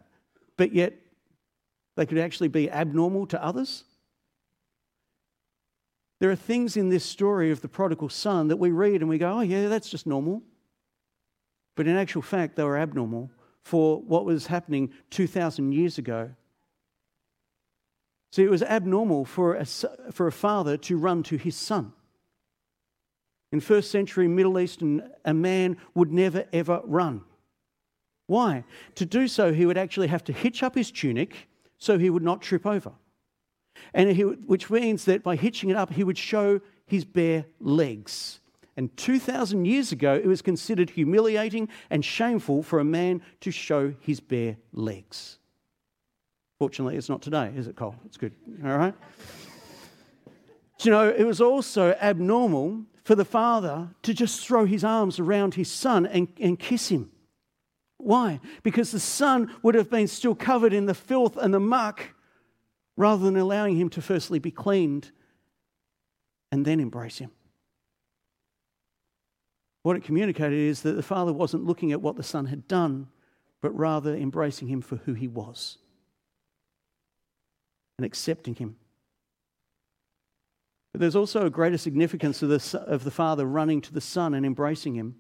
but 0.56 0.72
yet 0.72 0.94
they 1.96 2.06
could 2.06 2.18
actually 2.18 2.46
be 2.46 2.70
abnormal 2.70 3.26
to 3.26 3.44
others. 3.44 3.82
There 6.20 6.30
are 6.30 6.36
things 6.36 6.76
in 6.76 6.90
this 6.90 7.04
story 7.04 7.50
of 7.50 7.60
the 7.60 7.68
prodigal 7.68 8.08
son 8.08 8.46
that 8.46 8.58
we 8.58 8.70
read 8.70 9.00
and 9.00 9.08
we 9.08 9.18
go, 9.18 9.38
oh, 9.38 9.40
yeah, 9.40 9.66
that's 9.66 9.90
just 9.90 10.06
normal. 10.06 10.42
But 11.74 11.88
in 11.88 11.96
actual 11.96 12.22
fact, 12.22 12.54
they 12.54 12.62
were 12.62 12.78
abnormal 12.78 13.32
for 13.64 14.00
what 14.02 14.24
was 14.24 14.46
happening 14.46 14.92
2,000 15.10 15.72
years 15.72 15.98
ago. 15.98 16.30
See, 18.30 18.42
it 18.42 18.50
was 18.50 18.62
abnormal 18.62 19.24
for 19.24 19.54
a, 19.54 19.64
for 19.64 20.26
a 20.26 20.32
father 20.32 20.76
to 20.76 20.98
run 20.98 21.22
to 21.24 21.36
his 21.36 21.56
son. 21.56 21.92
In 23.50 23.60
first 23.60 23.90
century 23.90 24.28
Middle 24.28 24.58
Eastern, 24.58 25.10
a 25.24 25.32
man 25.32 25.78
would 25.94 26.12
never 26.12 26.44
ever 26.52 26.82
run. 26.84 27.22
Why? 28.26 28.64
To 28.96 29.06
do 29.06 29.26
so, 29.26 29.54
he 29.54 29.64
would 29.64 29.78
actually 29.78 30.08
have 30.08 30.24
to 30.24 30.32
hitch 30.32 30.62
up 30.62 30.74
his 30.74 30.90
tunic 30.90 31.48
so 31.78 31.98
he 31.98 32.10
would 32.10 32.22
not 32.22 32.42
trip 32.42 32.66
over. 32.66 32.92
And 33.94 34.10
he, 34.10 34.22
which 34.22 34.68
means 34.68 35.06
that 35.06 35.22
by 35.22 35.36
hitching 35.36 35.70
it 35.70 35.76
up, 35.76 35.92
he 35.92 36.04
would 36.04 36.18
show 36.18 36.60
his 36.86 37.04
bare 37.04 37.46
legs. 37.58 38.40
And 38.76 38.94
2,000 38.96 39.64
years 39.64 39.92
ago, 39.92 40.14
it 40.14 40.26
was 40.26 40.42
considered 40.42 40.90
humiliating 40.90 41.68
and 41.90 42.04
shameful 42.04 42.62
for 42.62 42.80
a 42.80 42.84
man 42.84 43.22
to 43.40 43.50
show 43.50 43.94
his 44.00 44.20
bare 44.20 44.56
legs. 44.72 45.37
Fortunately, 46.58 46.96
it's 46.96 47.08
not 47.08 47.22
today, 47.22 47.52
is 47.56 47.68
it, 47.68 47.76
Cole? 47.76 47.94
It's 48.04 48.16
good. 48.16 48.32
All 48.64 48.76
right? 48.76 48.94
you 50.80 50.90
know, 50.90 51.08
it 51.08 51.24
was 51.24 51.40
also 51.40 51.92
abnormal 52.00 52.82
for 53.04 53.14
the 53.14 53.24
father 53.24 53.88
to 54.02 54.12
just 54.12 54.46
throw 54.46 54.64
his 54.64 54.84
arms 54.84 55.18
around 55.18 55.54
his 55.54 55.70
son 55.70 56.04
and, 56.06 56.28
and 56.40 56.58
kiss 56.58 56.88
him. 56.88 57.10
Why? 57.96 58.40
Because 58.62 58.90
the 58.90 59.00
son 59.00 59.54
would 59.62 59.74
have 59.74 59.90
been 59.90 60.08
still 60.08 60.34
covered 60.34 60.72
in 60.72 60.86
the 60.86 60.94
filth 60.94 61.36
and 61.36 61.54
the 61.54 61.60
muck 61.60 62.14
rather 62.96 63.24
than 63.24 63.36
allowing 63.36 63.76
him 63.76 63.88
to 63.90 64.02
firstly 64.02 64.38
be 64.38 64.50
cleaned 64.50 65.10
and 66.50 66.64
then 66.64 66.80
embrace 66.80 67.18
him. 67.18 67.30
What 69.82 69.96
it 69.96 70.04
communicated 70.04 70.58
is 70.58 70.82
that 70.82 70.92
the 70.92 71.02
father 71.02 71.32
wasn't 71.32 71.64
looking 71.64 71.92
at 71.92 72.02
what 72.02 72.16
the 72.16 72.22
son 72.22 72.46
had 72.46 72.66
done, 72.66 73.08
but 73.60 73.76
rather 73.76 74.14
embracing 74.14 74.68
him 74.68 74.80
for 74.80 74.96
who 74.96 75.14
he 75.14 75.28
was 75.28 75.78
and 77.98 78.06
accepting 78.06 78.54
him. 78.54 78.76
But 80.92 81.00
there's 81.00 81.16
also 81.16 81.44
a 81.44 81.50
greater 81.50 81.76
significance 81.76 82.42
of 82.42 82.48
the, 82.48 82.80
of 82.86 83.04
the 83.04 83.10
father 83.10 83.44
running 83.44 83.80
to 83.82 83.92
the 83.92 84.00
son 84.00 84.34
and 84.34 84.46
embracing 84.46 84.94
him. 84.94 85.16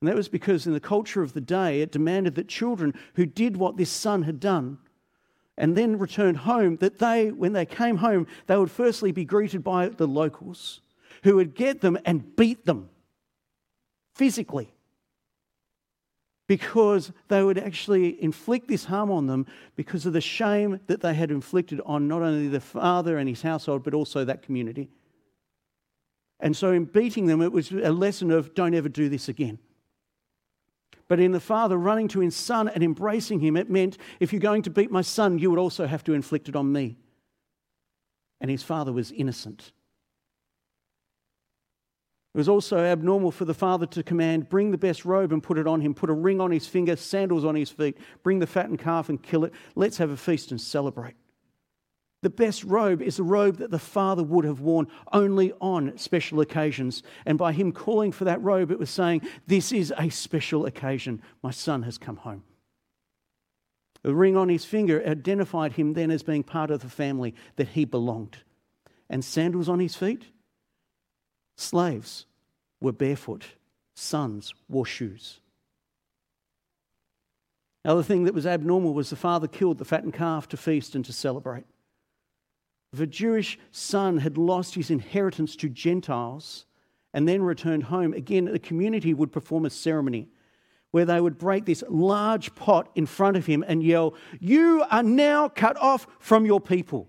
And 0.00 0.08
that 0.08 0.16
was 0.16 0.28
because 0.28 0.66
in 0.66 0.72
the 0.72 0.80
culture 0.80 1.22
of 1.22 1.34
the 1.34 1.40
day, 1.40 1.80
it 1.80 1.92
demanded 1.92 2.34
that 2.34 2.48
children 2.48 2.94
who 3.14 3.24
did 3.24 3.56
what 3.56 3.76
this 3.76 3.90
son 3.90 4.22
had 4.22 4.40
done 4.40 4.78
and 5.56 5.76
then 5.76 5.98
returned 5.98 6.38
home, 6.38 6.76
that 6.78 6.98
they, 6.98 7.30
when 7.30 7.52
they 7.52 7.64
came 7.64 7.98
home, 7.98 8.26
they 8.48 8.56
would 8.56 8.72
firstly 8.72 9.12
be 9.12 9.24
greeted 9.24 9.62
by 9.62 9.88
the 9.88 10.08
locals 10.08 10.80
who 11.22 11.36
would 11.36 11.54
get 11.54 11.80
them 11.80 11.96
and 12.04 12.34
beat 12.34 12.66
them 12.66 12.90
physically 14.14 14.73
because 16.46 17.12
they 17.28 17.42
would 17.42 17.58
actually 17.58 18.22
inflict 18.22 18.68
this 18.68 18.84
harm 18.84 19.10
on 19.10 19.26
them 19.26 19.46
because 19.76 20.04
of 20.04 20.12
the 20.12 20.20
shame 20.20 20.78
that 20.86 21.00
they 21.00 21.14
had 21.14 21.30
inflicted 21.30 21.80
on 21.86 22.06
not 22.06 22.22
only 22.22 22.48
the 22.48 22.60
father 22.60 23.18
and 23.18 23.28
his 23.28 23.42
household, 23.42 23.82
but 23.82 23.94
also 23.94 24.24
that 24.24 24.42
community. 24.42 24.88
And 26.40 26.54
so, 26.54 26.72
in 26.72 26.84
beating 26.84 27.26
them, 27.26 27.40
it 27.40 27.52
was 27.52 27.70
a 27.70 27.92
lesson 27.92 28.30
of 28.30 28.54
don't 28.54 28.74
ever 28.74 28.88
do 28.88 29.08
this 29.08 29.28
again. 29.28 29.58
But 31.08 31.20
in 31.20 31.32
the 31.32 31.40
father 31.40 31.76
running 31.78 32.08
to 32.08 32.20
his 32.20 32.34
son 32.34 32.68
and 32.68 32.82
embracing 32.82 33.40
him, 33.40 33.56
it 33.56 33.70
meant 33.70 33.98
if 34.20 34.32
you're 34.32 34.40
going 34.40 34.62
to 34.62 34.70
beat 34.70 34.90
my 34.90 35.02
son, 35.02 35.38
you 35.38 35.50
would 35.50 35.58
also 35.58 35.86
have 35.86 36.04
to 36.04 36.12
inflict 36.12 36.48
it 36.48 36.56
on 36.56 36.72
me. 36.72 36.96
And 38.40 38.50
his 38.50 38.62
father 38.62 38.92
was 38.92 39.12
innocent. 39.12 39.72
It 42.34 42.38
was 42.38 42.48
also 42.48 42.78
abnormal 42.78 43.30
for 43.30 43.44
the 43.44 43.54
father 43.54 43.86
to 43.86 44.02
command, 44.02 44.48
Bring 44.48 44.72
the 44.72 44.78
best 44.78 45.04
robe 45.04 45.32
and 45.32 45.40
put 45.40 45.56
it 45.56 45.68
on 45.68 45.80
him, 45.80 45.94
put 45.94 46.10
a 46.10 46.14
ring 46.14 46.40
on 46.40 46.50
his 46.50 46.66
finger, 46.66 46.96
sandals 46.96 47.44
on 47.44 47.54
his 47.54 47.70
feet, 47.70 47.96
bring 48.24 48.40
the 48.40 48.46
fattened 48.46 48.80
calf 48.80 49.08
and 49.08 49.22
kill 49.22 49.44
it. 49.44 49.52
Let's 49.76 49.98
have 49.98 50.10
a 50.10 50.16
feast 50.16 50.50
and 50.50 50.60
celebrate. 50.60 51.14
The 52.22 52.30
best 52.30 52.64
robe 52.64 53.02
is 53.02 53.18
the 53.18 53.22
robe 53.22 53.58
that 53.58 53.70
the 53.70 53.78
father 53.78 54.24
would 54.24 54.44
have 54.46 54.60
worn 54.60 54.88
only 55.12 55.52
on 55.60 55.96
special 55.96 56.40
occasions. 56.40 57.04
And 57.24 57.38
by 57.38 57.52
him 57.52 57.70
calling 57.70 58.10
for 58.10 58.24
that 58.24 58.42
robe, 58.42 58.72
it 58.72 58.78
was 58.80 58.90
saying, 58.90 59.22
This 59.46 59.70
is 59.70 59.92
a 59.96 60.08
special 60.08 60.66
occasion. 60.66 61.22
My 61.42 61.52
son 61.52 61.82
has 61.82 61.98
come 61.98 62.16
home. 62.16 62.42
The 64.02 64.14
ring 64.14 64.36
on 64.36 64.48
his 64.48 64.64
finger 64.64 65.06
identified 65.06 65.74
him 65.74 65.92
then 65.92 66.10
as 66.10 66.24
being 66.24 66.42
part 66.42 66.72
of 66.72 66.80
the 66.80 66.88
family 66.88 67.34
that 67.56 67.68
he 67.68 67.84
belonged. 67.84 68.38
And 69.08 69.24
sandals 69.24 69.68
on 69.68 69.78
his 69.78 69.94
feet? 69.94 70.24
Slaves 71.56 72.26
were 72.80 72.92
barefoot, 72.92 73.44
sons 73.94 74.52
wore 74.68 74.86
shoes. 74.86 75.40
Another 77.84 78.02
thing 78.02 78.24
that 78.24 78.34
was 78.34 78.46
abnormal 78.46 78.94
was 78.94 79.10
the 79.10 79.16
father 79.16 79.46
killed 79.46 79.78
the 79.78 79.84
fattened 79.84 80.14
calf 80.14 80.48
to 80.48 80.56
feast 80.56 80.94
and 80.94 81.04
to 81.04 81.12
celebrate. 81.12 81.64
If 82.92 83.00
a 83.00 83.06
Jewish 83.06 83.58
son 83.72 84.18
had 84.18 84.38
lost 84.38 84.74
his 84.74 84.90
inheritance 84.90 85.56
to 85.56 85.68
Gentiles 85.68 86.64
and 87.12 87.28
then 87.28 87.42
returned 87.42 87.84
home, 87.84 88.14
again, 88.14 88.46
the 88.46 88.58
community 88.58 89.12
would 89.12 89.32
perform 89.32 89.66
a 89.66 89.70
ceremony 89.70 90.28
where 90.92 91.04
they 91.04 91.20
would 91.20 91.36
break 91.36 91.64
this 91.66 91.82
large 91.88 92.54
pot 92.54 92.88
in 92.94 93.04
front 93.04 93.36
of 93.36 93.46
him 93.46 93.64
and 93.66 93.82
yell, 93.82 94.14
You 94.38 94.84
are 94.90 95.02
now 95.02 95.48
cut 95.48 95.76
off 95.76 96.06
from 96.20 96.46
your 96.46 96.60
people. 96.60 97.08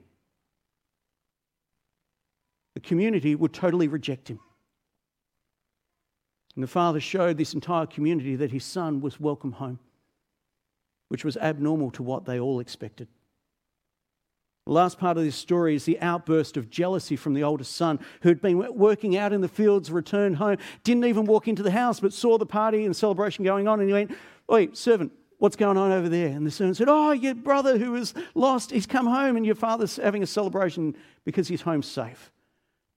The 2.75 2.81
community 2.81 3.33
would 3.33 3.53
totally 3.53 3.87
reject 3.87 4.29
him. 4.29 4.39
And 6.55 6.63
the 6.63 6.67
father 6.67 6.99
showed 6.99 7.37
this 7.37 7.53
entire 7.53 7.85
community 7.85 8.35
that 8.35 8.51
his 8.51 8.63
son 8.63 9.01
was 9.01 9.19
welcome 9.19 9.53
home, 9.53 9.79
which 11.09 11.25
was 11.25 11.37
abnormal 11.37 11.91
to 11.91 12.03
what 12.03 12.25
they 12.25 12.39
all 12.39 12.59
expected. 12.59 13.07
The 14.65 14.73
last 14.73 14.97
part 14.97 15.17
of 15.17 15.23
this 15.23 15.35
story 15.35 15.75
is 15.75 15.85
the 15.85 15.99
outburst 15.99 16.57
of 16.57 16.71
jealousy 16.71 17.15
from 17.15 17.33
the 17.33 17.43
oldest 17.43 17.75
son 17.75 17.99
who 18.21 18.29
had 18.29 18.41
been 18.41 18.57
working 18.75 19.15
out 19.15 19.31
in 19.31 19.41
the 19.41 19.47
fields, 19.47 19.91
returned 19.91 20.37
home, 20.37 20.57
didn't 20.83 21.05
even 21.05 21.25
walk 21.25 21.47
into 21.47 21.61
the 21.61 21.71
house, 21.71 21.99
but 21.99 22.13
saw 22.13 22.37
the 22.37 22.47
party 22.47 22.83
and 22.83 22.95
celebration 22.95 23.45
going 23.45 23.67
on. 23.67 23.79
And 23.79 23.87
he 23.87 23.93
went, 23.93 24.11
Oi, 24.51 24.69
servant, 24.73 25.11
what's 25.37 25.55
going 25.55 25.77
on 25.77 25.91
over 25.91 26.09
there? 26.09 26.29
And 26.29 26.47
the 26.47 26.51
servant 26.51 26.77
said, 26.77 26.89
Oh, 26.89 27.11
your 27.11 27.35
brother 27.35 27.77
who 27.77 27.91
was 27.91 28.15
lost, 28.33 28.71
he's 28.71 28.87
come 28.87 29.05
home, 29.05 29.37
and 29.37 29.45
your 29.45 29.55
father's 29.55 29.97
having 29.97 30.23
a 30.23 30.27
celebration 30.27 30.95
because 31.25 31.47
he's 31.47 31.61
home 31.61 31.83
safe. 31.83 32.31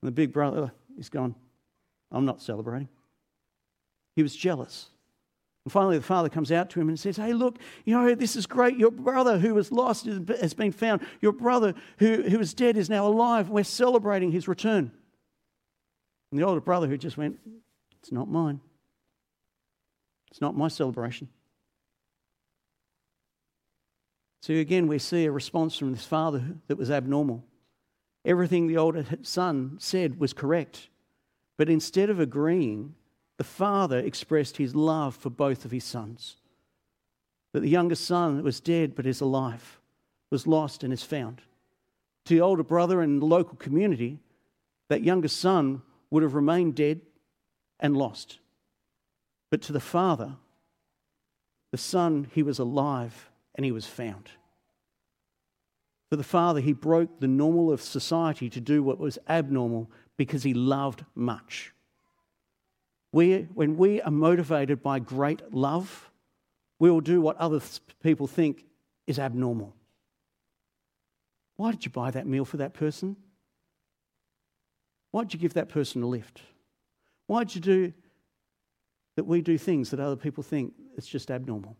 And 0.02 0.08
the 0.08 0.12
big 0.12 0.32
brother 0.32 0.64
uh, 0.64 0.68
is 0.98 1.08
gone, 1.08 1.34
I'm 2.10 2.24
not 2.24 2.40
celebrating. 2.40 2.88
He 4.16 4.22
was 4.22 4.34
jealous. 4.34 4.88
And 5.64 5.72
finally, 5.72 5.98
the 5.98 6.04
father 6.04 6.28
comes 6.28 6.50
out 6.50 6.70
to 6.70 6.80
him 6.80 6.88
and 6.88 6.98
says, 6.98 7.16
Hey, 7.16 7.32
look, 7.32 7.58
you 7.84 7.94
know, 7.94 8.14
this 8.14 8.36
is 8.36 8.46
great. 8.46 8.78
Your 8.78 8.90
brother 8.90 9.38
who 9.38 9.54
was 9.54 9.70
lost 9.70 10.06
has 10.06 10.54
been 10.54 10.72
found. 10.72 11.02
Your 11.20 11.32
brother 11.32 11.74
who, 11.98 12.22
who 12.22 12.38
was 12.38 12.54
dead 12.54 12.76
is 12.76 12.88
now 12.88 13.06
alive. 13.06 13.50
We're 13.50 13.64
celebrating 13.64 14.32
his 14.32 14.48
return. 14.48 14.90
And 16.30 16.40
the 16.40 16.46
older 16.46 16.60
brother 16.60 16.86
who 16.86 16.96
just 16.96 17.16
went, 17.16 17.38
It's 18.00 18.12
not 18.12 18.28
mine. 18.28 18.60
It's 20.30 20.40
not 20.40 20.56
my 20.56 20.68
celebration. 20.68 21.28
So 24.42 24.54
again, 24.54 24.86
we 24.86 24.98
see 24.98 25.26
a 25.26 25.32
response 25.32 25.76
from 25.76 25.92
this 25.92 26.04
father 26.04 26.42
that 26.68 26.78
was 26.78 26.90
abnormal. 26.90 27.44
Everything 28.28 28.66
the 28.66 28.76
older 28.76 29.06
son 29.22 29.78
said 29.80 30.20
was 30.20 30.34
correct. 30.34 30.90
But 31.56 31.70
instead 31.70 32.10
of 32.10 32.20
agreeing, 32.20 32.94
the 33.38 33.44
father 33.44 33.98
expressed 33.98 34.58
his 34.58 34.74
love 34.74 35.16
for 35.16 35.30
both 35.30 35.64
of 35.64 35.70
his 35.70 35.84
sons. 35.84 36.36
That 37.52 37.60
the 37.60 37.70
younger 37.70 37.94
son 37.94 38.42
was 38.42 38.60
dead 38.60 38.94
but 38.94 39.06
is 39.06 39.22
alive, 39.22 39.80
was 40.30 40.46
lost 40.46 40.84
and 40.84 40.92
is 40.92 41.02
found. 41.02 41.40
To 42.26 42.34
the 42.34 42.42
older 42.42 42.62
brother 42.62 43.00
and 43.00 43.22
the 43.22 43.26
local 43.26 43.56
community, 43.56 44.18
that 44.88 45.02
younger 45.02 45.28
son 45.28 45.80
would 46.10 46.22
have 46.22 46.34
remained 46.34 46.74
dead 46.74 47.00
and 47.80 47.96
lost. 47.96 48.40
But 49.50 49.62
to 49.62 49.72
the 49.72 49.80
father, 49.80 50.36
the 51.70 51.78
son, 51.78 52.28
he 52.34 52.42
was 52.42 52.58
alive 52.58 53.30
and 53.54 53.64
he 53.64 53.72
was 53.72 53.86
found. 53.86 54.28
For 56.10 56.16
the 56.16 56.24
father, 56.24 56.60
he 56.60 56.72
broke 56.72 57.20
the 57.20 57.28
normal 57.28 57.70
of 57.70 57.82
society 57.82 58.48
to 58.50 58.60
do 58.60 58.82
what 58.82 58.98
was 58.98 59.18
abnormal 59.28 59.90
because 60.16 60.42
he 60.42 60.54
loved 60.54 61.04
much. 61.14 61.72
We, 63.12 63.48
when 63.54 63.76
we 63.76 64.00
are 64.02 64.10
motivated 64.10 64.82
by 64.82 64.98
great 64.98 65.52
love, 65.52 66.10
we 66.78 66.90
will 66.90 67.00
do 67.00 67.20
what 67.20 67.36
other 67.36 67.60
people 68.02 68.26
think 68.26 68.64
is 69.06 69.18
abnormal. 69.18 69.74
Why 71.56 71.72
did 71.72 71.84
you 71.84 71.90
buy 71.90 72.10
that 72.12 72.26
meal 72.26 72.44
for 72.44 72.58
that 72.58 72.74
person? 72.74 73.16
Why 75.10 75.24
did 75.24 75.34
you 75.34 75.40
give 75.40 75.54
that 75.54 75.68
person 75.68 76.02
a 76.02 76.06
lift? 76.06 76.40
Why 77.26 77.44
did 77.44 77.54
you 77.54 77.60
do 77.60 77.92
that 79.16 79.24
we 79.24 79.40
do 79.40 79.58
things 79.58 79.90
that 79.90 80.00
other 80.00 80.16
people 80.16 80.42
think 80.42 80.72
it's 80.96 81.08
just 81.08 81.30
abnormal? 81.30 81.76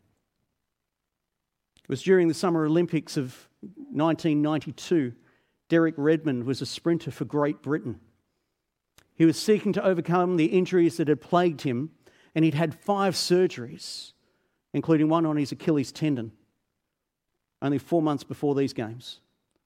It 1.89 1.93
was 1.93 2.03
during 2.03 2.29
the 2.29 2.35
Summer 2.35 2.67
Olympics 2.67 3.17
of 3.17 3.49
1992. 3.63 5.15
Derek 5.71 5.95
Redmond 5.97 6.45
was 6.45 6.61
a 6.61 6.67
sprinter 6.67 7.11
for 7.11 7.25
Great 7.25 7.63
Britain. 7.63 7.99
He 9.15 9.25
was 9.25 9.41
seeking 9.41 9.73
to 9.73 9.83
overcome 9.83 10.37
the 10.37 10.47
injuries 10.47 10.99
that 10.99 11.09
had 11.09 11.23
plagued 11.23 11.63
him, 11.63 11.93
and 12.35 12.45
he'd 12.45 12.53
had 12.53 12.75
five 12.75 13.15
surgeries, 13.15 14.13
including 14.75 15.09
one 15.09 15.25
on 15.25 15.39
his 15.39 15.51
Achilles 15.51 15.91
tendon, 15.91 16.33
only 17.63 17.79
four 17.79 18.03
months 18.03 18.23
before 18.23 18.55
these 18.55 18.75
games. 18.75 19.21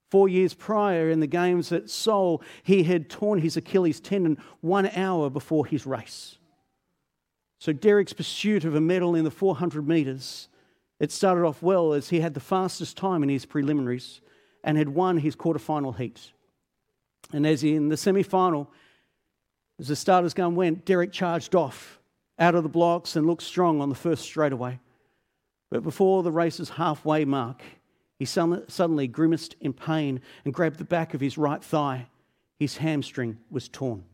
Four 0.08 0.28
years 0.28 0.54
prior, 0.54 1.10
in 1.10 1.18
the 1.18 1.26
games 1.26 1.72
at 1.72 1.90
Seoul, 1.90 2.40
he 2.62 2.84
had 2.84 3.10
torn 3.10 3.40
his 3.40 3.56
Achilles 3.56 3.98
tendon 3.98 4.38
one 4.60 4.86
hour 4.94 5.28
before 5.28 5.66
his 5.66 5.86
race. 5.86 6.38
So 7.58 7.72
Derek's 7.72 8.12
pursuit 8.12 8.64
of 8.64 8.76
a 8.76 8.80
medal 8.80 9.16
in 9.16 9.24
the 9.24 9.30
400 9.32 9.88
metres, 9.88 10.48
it 11.02 11.10
started 11.10 11.44
off 11.44 11.60
well 11.64 11.94
as 11.94 12.10
he 12.10 12.20
had 12.20 12.32
the 12.32 12.38
fastest 12.38 12.96
time 12.96 13.24
in 13.24 13.28
his 13.28 13.44
preliminaries 13.44 14.20
and 14.62 14.78
had 14.78 14.88
won 14.88 15.18
his 15.18 15.34
quarterfinal 15.34 15.96
heat. 15.96 16.30
And 17.32 17.44
as 17.44 17.64
in 17.64 17.88
the 17.88 17.96
semi 17.96 18.22
final, 18.22 18.70
as 19.80 19.88
the 19.88 19.96
starter's 19.96 20.32
gun 20.32 20.54
went, 20.54 20.84
Derek 20.84 21.10
charged 21.10 21.56
off 21.56 21.98
out 22.38 22.54
of 22.54 22.62
the 22.62 22.68
blocks 22.68 23.16
and 23.16 23.26
looked 23.26 23.42
strong 23.42 23.80
on 23.80 23.88
the 23.88 23.96
first 23.96 24.22
straightaway. 24.22 24.78
But 25.72 25.82
before 25.82 26.22
the 26.22 26.30
race's 26.30 26.70
halfway 26.70 27.24
mark, 27.24 27.62
he 28.20 28.24
suddenly 28.24 29.08
grimaced 29.08 29.56
in 29.60 29.72
pain 29.72 30.20
and 30.44 30.54
grabbed 30.54 30.78
the 30.78 30.84
back 30.84 31.14
of 31.14 31.20
his 31.20 31.36
right 31.36 31.64
thigh. 31.64 32.06
His 32.60 32.76
hamstring 32.76 33.38
was 33.50 33.68
torn. 33.68 34.04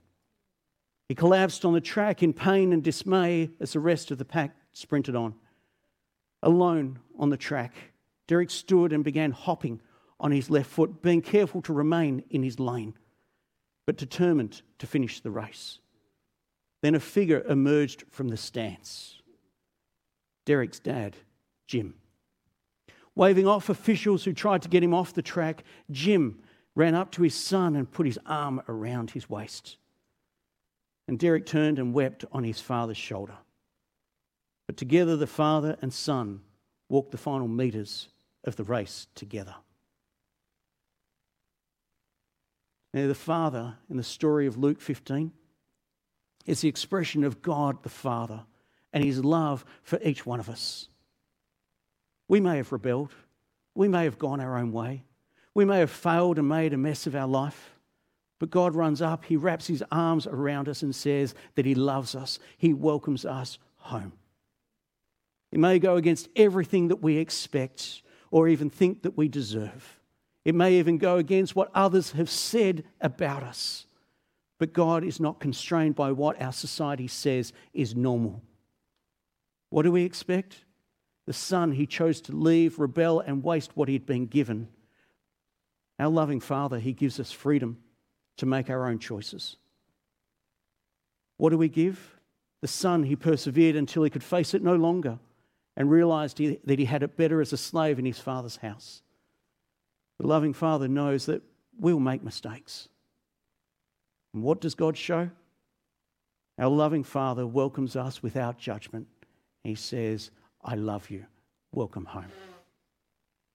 He 1.07 1.15
collapsed 1.15 1.67
on 1.67 1.75
the 1.75 1.83
track 1.83 2.23
in 2.23 2.33
pain 2.33 2.73
and 2.73 2.83
dismay 2.83 3.51
as 3.61 3.75
the 3.75 3.81
rest 3.81 4.11
of 4.11 4.17
the 4.17 4.25
pack 4.25 4.57
sprinted 4.73 5.15
on. 5.15 5.35
Alone 6.43 6.99
on 7.19 7.31
the 7.31 7.37
track, 7.37 7.75
Derek 8.27 8.51
stood 8.51 8.93
and 8.93 9.03
began 9.03 9.33
hopping 9.33 9.81
on 10.21 10.33
his 10.33 10.51
left 10.51 10.71
foot, 10.71 11.03
being 11.03 11.23
careful 11.23 11.63
to 11.63 11.73
remain 11.73 12.25
in 12.31 12.43
his 12.43 12.59
lane 12.59 12.95
but 13.89 13.97
determined 13.97 14.61
to 14.79 14.87
finish 14.87 15.21
the 15.21 15.31
race. 15.31 15.79
Then 16.83 16.95
a 16.95 17.01
figure 17.01 17.43
emerged 17.49 18.05
from 18.11 18.29
the 18.29 18.37
stance 18.37 19.23
Derek's 20.45 20.79
dad, 20.79 21.17
Jim. 21.67 21.95
Waving 23.15 23.47
off 23.47 23.71
officials 23.71 24.25
who 24.25 24.35
tried 24.35 24.61
to 24.61 24.69
get 24.69 24.83
him 24.83 24.93
off 24.93 25.15
the 25.15 25.23
track, 25.23 25.65
Jim 25.91 26.39
ran 26.75 26.95
up 26.95 27.11
to 27.13 27.23
his 27.23 27.35
son 27.35 27.77
and 27.77 27.91
put 27.91 28.05
his 28.05 28.19
arm 28.27 28.61
around 28.69 29.13
his 29.13 29.31
waist. 29.31 29.79
And 31.07 31.19
Derek 31.19 31.47
turned 31.47 31.79
and 31.79 31.95
wept 31.95 32.27
on 32.31 32.45
his 32.45 32.61
father's 32.61 32.99
shoulder. 32.99 33.39
But 34.69 34.77
together, 34.77 35.17
the 35.17 35.27
father 35.27 35.77
and 35.83 35.93
son 35.93 36.43
walked 36.89 37.11
the 37.11 37.19
final 37.19 37.49
metres 37.49 38.09
of 38.45 38.55
the 38.55 38.63
race 38.63 39.09
together. 39.17 39.57
Now, 42.95 43.07
the 43.07 43.15
Father 43.15 43.77
in 43.91 43.97
the 43.97 44.03
story 44.03 44.47
of 44.47 44.57
Luke 44.57 44.81
15 44.81 45.33
is 46.47 46.61
the 46.61 46.69
expression 46.69 47.25
of 47.25 47.43
God 47.43 47.83
the 47.83 47.89
Father 47.89 48.45
and 48.93 49.05
his 49.05 49.23
love 49.23 49.65
for 49.83 49.99
each 50.03 50.25
one 50.25 50.41
of 50.41 50.49
us. 50.49 50.89
We 52.29 52.41
may 52.41 52.57
have 52.57 52.73
rebelled, 52.73 53.13
we 53.75 53.89
may 53.89 54.05
have 54.05 54.19
gone 54.19 54.41
our 54.41 54.57
own 54.57 54.73
way, 54.73 55.05
we 55.55 55.65
may 55.65 55.81
have 55.81 55.91
failed 55.91 56.39
and 56.39 56.49
made 56.49 56.73
a 56.73 56.79
mess 56.79 57.07
of 57.07 57.15
our 57.15 57.27
life, 57.27 57.73
But 58.39 58.51
God 58.51 58.75
runs 58.75 59.03
up, 59.03 59.25
He 59.25 59.37
wraps 59.37 59.67
His 59.67 59.83
arms 59.91 60.27
around 60.27 60.69
us 60.69 60.83
and 60.83 60.95
says 60.95 61.35
that 61.57 61.67
He 61.67 61.75
loves 61.75 62.15
us. 62.15 62.39
He 62.57 62.73
welcomes 62.73 63.25
us 63.25 63.59
home. 63.77 64.13
It 65.51 65.59
may 65.59 65.79
go 65.79 65.97
against 65.97 66.29
everything 66.37 66.89
that 66.89 67.03
we 67.03 67.17
expect 67.17 68.03
or 68.31 68.49
even 68.49 68.69
think 68.69 69.03
that 69.03 69.17
we 69.17 69.29
deserve. 69.29 69.99
It 70.45 70.55
may 70.55 70.79
even 70.79 70.99
go 70.99 71.17
against 71.17 71.57
what 71.57 71.71
others 71.75 72.13
have 72.13 72.31
said 72.31 72.85
about 73.01 73.43
us. 73.43 73.87
But 74.59 74.73
God 74.73 75.05
is 75.05 75.21
not 75.21 75.41
constrained 75.41 75.95
by 75.95 76.13
what 76.13 76.41
our 76.41 76.53
society 76.53 77.07
says 77.07 77.53
is 77.73 77.95
normal. 77.95 78.43
What 79.71 79.83
do 79.83 79.93
we 79.93 80.05
expect? 80.05 80.65
The 81.27 81.33
son 81.33 81.73
he 81.73 81.87
chose 81.87 82.21
to 82.23 82.33
leave, 82.33 82.79
rebel, 82.79 83.21
and 83.21 83.45
waste 83.45 83.77
what 83.77 83.89
he'd 83.89 84.07
been 84.07 84.27
given. 84.27 84.69
Our 85.99 86.09
loving 86.09 86.41
Father, 86.41 86.79
he 86.79 86.93
gives 86.93 87.21
us 87.21 87.31
freedom 87.31 87.79
to 88.39 88.47
make 88.47 88.71
our 88.71 88.89
own 88.89 88.99
choices. 88.99 89.57
What 91.37 91.51
do 91.51 91.59
we 91.59 91.69
give? 91.69 92.19
The 92.61 92.69
son, 92.69 93.05
he 93.05 93.17
persevered 93.17 93.77
until 93.77 94.03
he 94.03 94.11
could 94.11 94.25
face 94.25 94.55
it 94.55 94.63
no 94.63 94.75
longer 94.75 95.19
and 95.79 95.89
realized 95.89 96.39
he, 96.39 96.59
that 96.65 96.79
he 96.81 96.85
had 96.85 97.05
it 97.05 97.17
better 97.17 97.41
as 97.41 97.53
a 97.53 97.57
slave 97.57 98.01
in 98.01 98.05
his 98.05 98.19
father's 98.19 98.57
house. 98.57 99.01
The 100.19 100.27
loving 100.27 100.53
father 100.53 100.89
knows 100.89 101.27
that 101.27 101.41
we'll 101.79 102.01
make 102.01 102.25
mistakes. 102.25 102.89
And 104.35 104.43
what 104.43 104.61
does 104.61 104.75
God 104.75 104.97
show? 104.99 105.31
Our 106.59 106.69
loving 106.69 107.05
father 107.05 107.47
welcomes 107.47 107.95
us 107.95 108.25
without 108.25 108.59
judgment. 108.59 109.07
He 109.63 109.77
says, 109.77 110.33
I 110.65 110.75
love 110.75 111.11
you. 111.11 111.25
Welcome 111.73 112.07
home. 112.07 112.33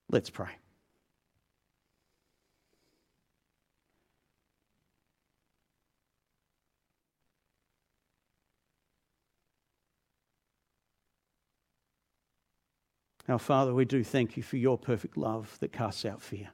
Let's 0.08 0.30
pray. 0.30 0.48
Our 13.28 13.38
Father, 13.38 13.72
we 13.72 13.86
do 13.86 14.04
thank 14.04 14.36
you 14.36 14.42
for 14.42 14.58
your 14.58 14.76
perfect 14.76 15.16
love 15.16 15.56
that 15.60 15.72
casts 15.72 16.04
out 16.04 16.20
fear. 16.20 16.50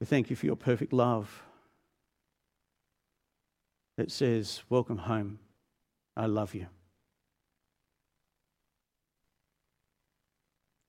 We 0.00 0.06
thank 0.06 0.30
you 0.30 0.36
for 0.36 0.46
your 0.46 0.56
perfect 0.56 0.92
love 0.92 1.42
that 3.96 4.12
says, 4.12 4.62
Welcome 4.68 4.98
home. 4.98 5.40
I 6.16 6.26
love 6.26 6.54
you. 6.54 6.66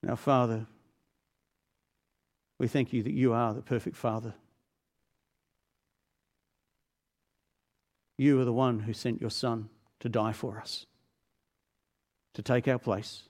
Now, 0.03 0.15
Father, 0.15 0.67
we 2.59 2.67
thank 2.67 2.93
you 2.93 3.01
that 3.01 3.13
you 3.13 3.33
are 3.33 3.55
the 3.55 3.63
perfect 3.63 3.95
Father. 3.95 4.35
You 8.17 8.39
are 8.39 8.45
the 8.45 8.53
one 8.53 8.81
who 8.81 8.93
sent 8.93 9.19
your 9.19 9.31
Son 9.31 9.69
to 10.01 10.07
die 10.07 10.31
for 10.31 10.59
us, 10.59 10.85
to 12.35 12.43
take 12.43 12.67
our 12.67 12.77
place 12.77 13.23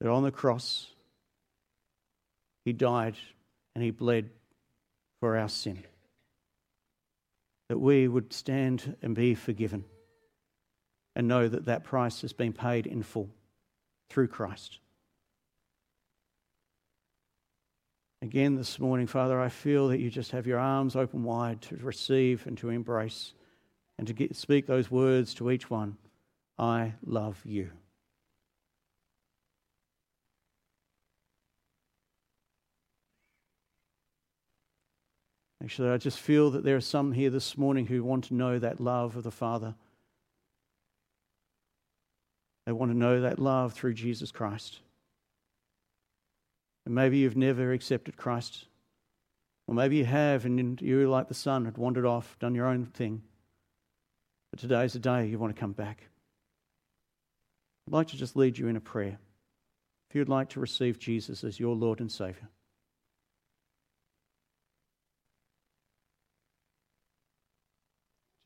that 0.00 0.10
on 0.10 0.22
the 0.22 0.30
cross, 0.30 0.88
He 2.64 2.72
died 2.72 3.16
and 3.74 3.82
He 3.82 3.90
bled 3.90 4.30
for 5.20 5.36
our 5.36 5.48
sin. 5.48 5.82
That 7.68 7.78
we 7.78 8.08
would 8.08 8.32
stand 8.32 8.96
and 9.02 9.14
be 9.14 9.34
forgiven 9.34 9.84
and 11.14 11.28
know 11.28 11.48
that 11.48 11.66
that 11.66 11.84
price 11.84 12.20
has 12.22 12.32
been 12.32 12.52
paid 12.52 12.86
in 12.86 13.02
full 13.02 13.28
through 14.08 14.28
Christ. 14.28 14.78
Again, 18.22 18.56
this 18.56 18.80
morning, 18.80 19.06
Father, 19.06 19.40
I 19.40 19.48
feel 19.48 19.88
that 19.88 20.00
you 20.00 20.10
just 20.10 20.32
have 20.32 20.46
your 20.46 20.58
arms 20.58 20.96
open 20.96 21.22
wide 21.22 21.62
to 21.62 21.76
receive 21.76 22.46
and 22.46 22.58
to 22.58 22.70
embrace 22.70 23.32
and 23.96 24.06
to 24.06 24.12
get, 24.12 24.34
speak 24.34 24.66
those 24.66 24.90
words 24.90 25.34
to 25.34 25.50
each 25.50 25.70
one 25.70 25.96
I 26.58 26.94
love 27.04 27.40
you. 27.44 27.70
Actually, 35.62 35.90
I 35.90 35.96
just 35.96 36.20
feel 36.20 36.50
that 36.50 36.62
there 36.62 36.76
are 36.76 36.80
some 36.80 37.12
here 37.12 37.30
this 37.30 37.58
morning 37.58 37.86
who 37.86 38.04
want 38.04 38.24
to 38.24 38.34
know 38.34 38.58
that 38.58 38.80
love 38.80 39.16
of 39.16 39.24
the 39.24 39.30
Father. 39.30 39.74
They 42.64 42.72
want 42.72 42.92
to 42.92 42.96
know 42.96 43.22
that 43.22 43.38
love 43.38 43.72
through 43.72 43.94
Jesus 43.94 44.30
Christ. 44.30 44.80
And 46.86 46.94
maybe 46.94 47.18
you've 47.18 47.36
never 47.36 47.72
accepted 47.72 48.16
Christ. 48.16 48.66
Or 49.66 49.74
maybe 49.74 49.96
you 49.96 50.04
have, 50.04 50.44
and 50.44 50.80
you, 50.80 51.08
like 51.10 51.28
the 51.28 51.34
son, 51.34 51.64
had 51.64 51.76
wandered 51.76 52.06
off, 52.06 52.38
done 52.38 52.54
your 52.54 52.66
own 52.66 52.86
thing. 52.86 53.22
But 54.50 54.60
today's 54.60 54.94
the 54.94 54.98
day 54.98 55.26
you 55.26 55.38
want 55.38 55.54
to 55.54 55.60
come 55.60 55.72
back. 55.72 56.08
I'd 57.86 57.92
like 57.92 58.08
to 58.08 58.16
just 58.16 58.36
lead 58.36 58.56
you 58.56 58.68
in 58.68 58.76
a 58.76 58.80
prayer. 58.80 59.18
If 60.08 60.14
you'd 60.14 60.28
like 60.28 60.50
to 60.50 60.60
receive 60.60 60.98
Jesus 60.98 61.44
as 61.44 61.60
your 61.60 61.74
Lord 61.74 62.00
and 62.00 62.10
Savior. 62.10 62.48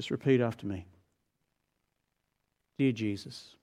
Just 0.02 0.10
repeat 0.10 0.40
after 0.40 0.66
me. 0.66 0.84
Dear 2.76 2.90
Jesus, 2.90 3.54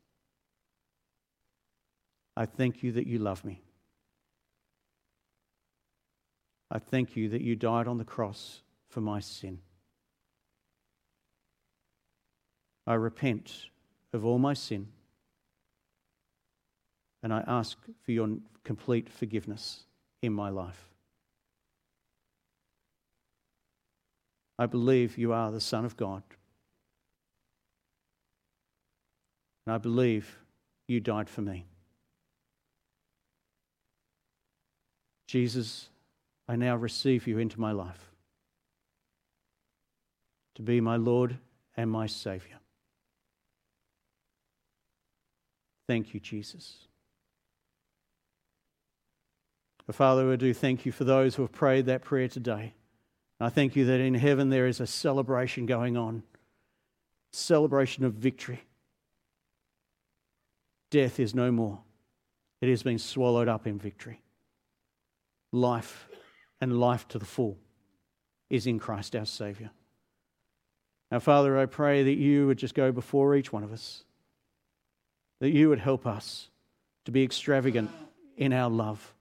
I 2.37 2.45
thank 2.45 2.81
you 2.81 2.93
that 2.93 3.07
you 3.07 3.19
love 3.19 3.43
me. 3.43 3.61
I 6.71 6.79
thank 6.79 7.17
you 7.17 7.27
that 7.27 7.41
you 7.41 7.57
died 7.57 7.89
on 7.89 7.97
the 7.97 8.05
cross 8.05 8.61
for 8.87 9.01
my 9.01 9.19
sin. 9.19 9.59
I 12.87 12.93
repent 12.93 13.65
of 14.13 14.23
all 14.23 14.39
my 14.39 14.53
sin 14.53 14.87
and 17.21 17.33
I 17.33 17.43
ask 17.47 17.77
for 18.01 18.13
your 18.13 18.29
complete 18.63 19.09
forgiveness 19.09 19.83
in 20.21 20.31
my 20.31 20.47
life. 20.47 20.89
I 24.59 24.65
believe 24.65 25.17
you 25.17 25.31
are 25.31 25.51
the 25.51 25.61
Son 25.61 25.85
of 25.85 25.95
God. 25.95 26.21
And 29.65 29.73
I 29.73 29.77
believe 29.77 30.37
you 30.85 30.99
died 30.99 31.29
for 31.29 31.41
me. 31.41 31.65
Jesus, 35.27 35.87
I 36.45 36.57
now 36.57 36.75
receive 36.75 37.25
you 37.25 37.37
into 37.37 37.59
my 37.61 37.71
life 37.71 38.11
to 40.55 40.61
be 40.61 40.81
my 40.81 40.97
Lord 40.97 41.37
and 41.77 41.89
my 41.89 42.07
Savior. 42.07 42.57
Thank 45.87 46.13
you, 46.13 46.19
Jesus. 46.19 46.87
Father, 49.89 50.31
I 50.31 50.35
do 50.35 50.53
thank 50.53 50.85
you 50.85 50.91
for 50.91 51.03
those 51.03 51.35
who 51.35 51.43
have 51.43 51.51
prayed 51.51 51.85
that 51.85 52.03
prayer 52.03 52.27
today. 52.27 52.73
I 53.39 53.49
thank 53.49 53.75
you 53.75 53.85
that 53.85 54.01
in 54.01 54.15
heaven 54.15 54.49
there 54.49 54.67
is 54.67 54.79
a 54.79 54.87
celebration 54.87 55.65
going 55.65 55.95
on, 55.95 56.23
celebration 57.31 58.03
of 58.03 58.13
victory. 58.13 58.63
Death 60.91 61.19
is 61.19 61.33
no 61.33 61.51
more. 61.51 61.79
It 62.61 62.69
has 62.69 62.83
been 62.83 62.99
swallowed 62.99 63.47
up 63.47 63.65
in 63.65 63.79
victory. 63.79 64.21
Life 65.53 66.07
and 66.59 66.79
life 66.79 67.07
to 67.09 67.19
the 67.19 67.25
full 67.25 67.57
is 68.49 68.67
in 68.67 68.77
Christ 68.77 69.15
our 69.15 69.25
Saviour. 69.25 69.69
Now, 71.09 71.19
Father, 71.19 71.57
I 71.57 71.65
pray 71.65 72.03
that 72.03 72.15
you 72.17 72.47
would 72.47 72.57
just 72.57 72.75
go 72.75 72.91
before 72.91 73.35
each 73.35 73.53
one 73.53 73.63
of 73.63 73.71
us, 73.71 74.03
that 75.39 75.51
you 75.51 75.69
would 75.69 75.79
help 75.79 76.05
us 76.05 76.49
to 77.05 77.11
be 77.11 77.23
extravagant 77.23 77.89
in 78.35 78.51
our 78.51 78.69
love, 78.69 79.13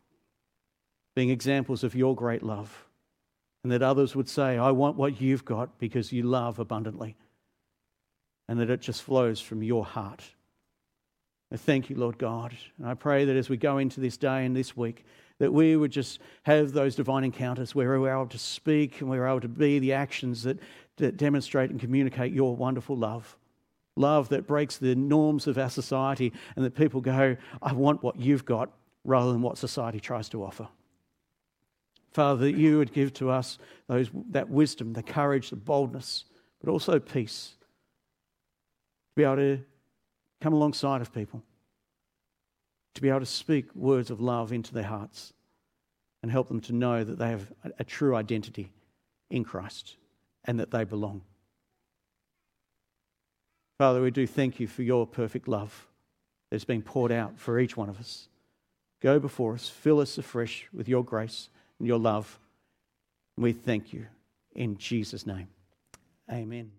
being 1.14 1.31
examples 1.31 1.85
of 1.85 1.94
your 1.94 2.16
great 2.16 2.42
love 2.42 2.88
and 3.62 3.73
that 3.73 3.83
others 3.83 4.14
would 4.14 4.29
say, 4.29 4.57
I 4.59 4.71
want 4.71 4.97
what 4.97 5.21
you've 5.21 5.44
got 5.44 5.79
because 5.79 6.12
you 6.12 6.23
love 6.23 6.59
abundantly, 6.59 7.16
and 8.49 8.61
that 8.61 8.71
it 8.71 8.81
just 8.81 9.03
flows 9.03 9.40
from 9.40 9.62
your 9.62 9.85
heart. 9.85 10.23
I 11.53 11.57
thank 11.57 11.88
you, 11.88 11.97
Lord 11.97 12.18
God. 12.18 12.55
And 12.79 12.87
I 12.87 12.94
pray 12.94 13.25
that 13.25 13.37
as 13.37 13.49
we 13.49 13.57
go 13.57 13.79
into 13.79 14.01
this 14.01 14.16
day 14.16 14.44
and 14.44 14.55
this 14.55 14.77
week, 14.77 15.05
that 15.38 15.53
we 15.53 15.77
would 15.77 15.90
just 15.90 16.21
have 16.42 16.73
those 16.73 16.94
divine 16.94 17.25
encounters 17.25 17.75
where 17.75 17.99
we're 17.99 18.12
able 18.12 18.27
to 18.27 18.38
speak 18.38 19.01
and 19.01 19.09
we're 19.09 19.27
able 19.27 19.40
to 19.40 19.49
be 19.49 19.79
the 19.79 19.92
actions 19.92 20.42
that, 20.42 20.59
that 20.97 21.16
demonstrate 21.16 21.71
and 21.71 21.81
communicate 21.81 22.33
your 22.33 22.55
wonderful 22.55 22.97
love. 22.97 23.37
Love 23.97 24.29
that 24.29 24.47
breaks 24.47 24.77
the 24.77 24.94
norms 24.94 25.47
of 25.47 25.59
our 25.59 25.71
society 25.71 26.33
and 26.55 26.64
that 26.64 26.75
people 26.75 27.01
go, 27.01 27.37
I 27.62 27.73
want 27.73 28.03
what 28.03 28.16
you've 28.16 28.44
got 28.44 28.71
rather 29.05 29.33
than 29.33 29.42
what 29.42 29.59
society 29.59 30.01
tries 30.01 30.29
to 30.31 30.44
offer. 30.44 30.68
Father, 32.12 32.47
that 32.47 32.57
you 32.57 32.79
would 32.79 32.92
give 32.92 33.12
to 33.14 33.31
us 33.31 33.59
those, 33.87 34.11
that 34.31 34.49
wisdom, 34.49 34.92
the 34.92 35.03
courage, 35.03 35.51
the 35.51 35.57
boldness, 35.57 36.25
but 36.62 36.71
also 36.71 36.99
peace 36.99 37.53
to 39.11 39.14
be 39.16 39.25
able 39.25 39.37
to 39.37 39.61
come 40.40 40.53
alongside 40.53 41.01
of 41.01 41.12
people, 41.12 41.42
to 42.94 43.03
be 43.03 43.09
able 43.09 43.21
to 43.21 43.27
speak 43.27 43.75
words 43.75 44.11
of 44.11 44.21
love 44.21 44.53
into 44.53 44.73
their 44.73 44.85
hearts, 44.85 45.33
and 46.23 46.33
help 46.33 46.49
them 46.49 46.61
to 46.61 46.73
know 46.73 47.05
that 47.05 47.18
they 47.18 47.29
have 47.29 47.53
a, 47.79 47.85
true 47.85 48.16
identity 48.16 48.73
in 49.31 49.44
Christ 49.44 49.97
and 50.44 50.59
that 50.59 50.71
they 50.71 50.85
belong. 50.85 51.23
Father, 53.79 54.03
we 54.03 54.11
do 54.11 54.27
thank 54.27 54.59
you 54.59 54.66
for 54.66 54.83
your 54.83 55.07
perfect 55.07 55.47
love 55.47 55.87
that's 56.51 56.64
been 56.64 56.83
poured 56.83 57.12
out 57.12 57.38
for 57.38 57.61
each 57.61 57.77
one 57.77 57.88
of 57.88 58.01
us. 58.01 58.29
Go 59.01 59.21
before 59.21 59.55
us, 59.55 59.68
fill 59.68 60.01
us 60.01 60.18
afresh 60.18 60.66
with 60.73 60.88
your 60.88 61.05
grace 61.05 61.51
your 61.81 61.99
love. 61.99 62.38
We 63.37 63.53
thank 63.53 63.93
you 63.93 64.07
in 64.55 64.77
Jesus' 64.79 65.27
name. 65.27 65.49
Amen. 66.31 66.78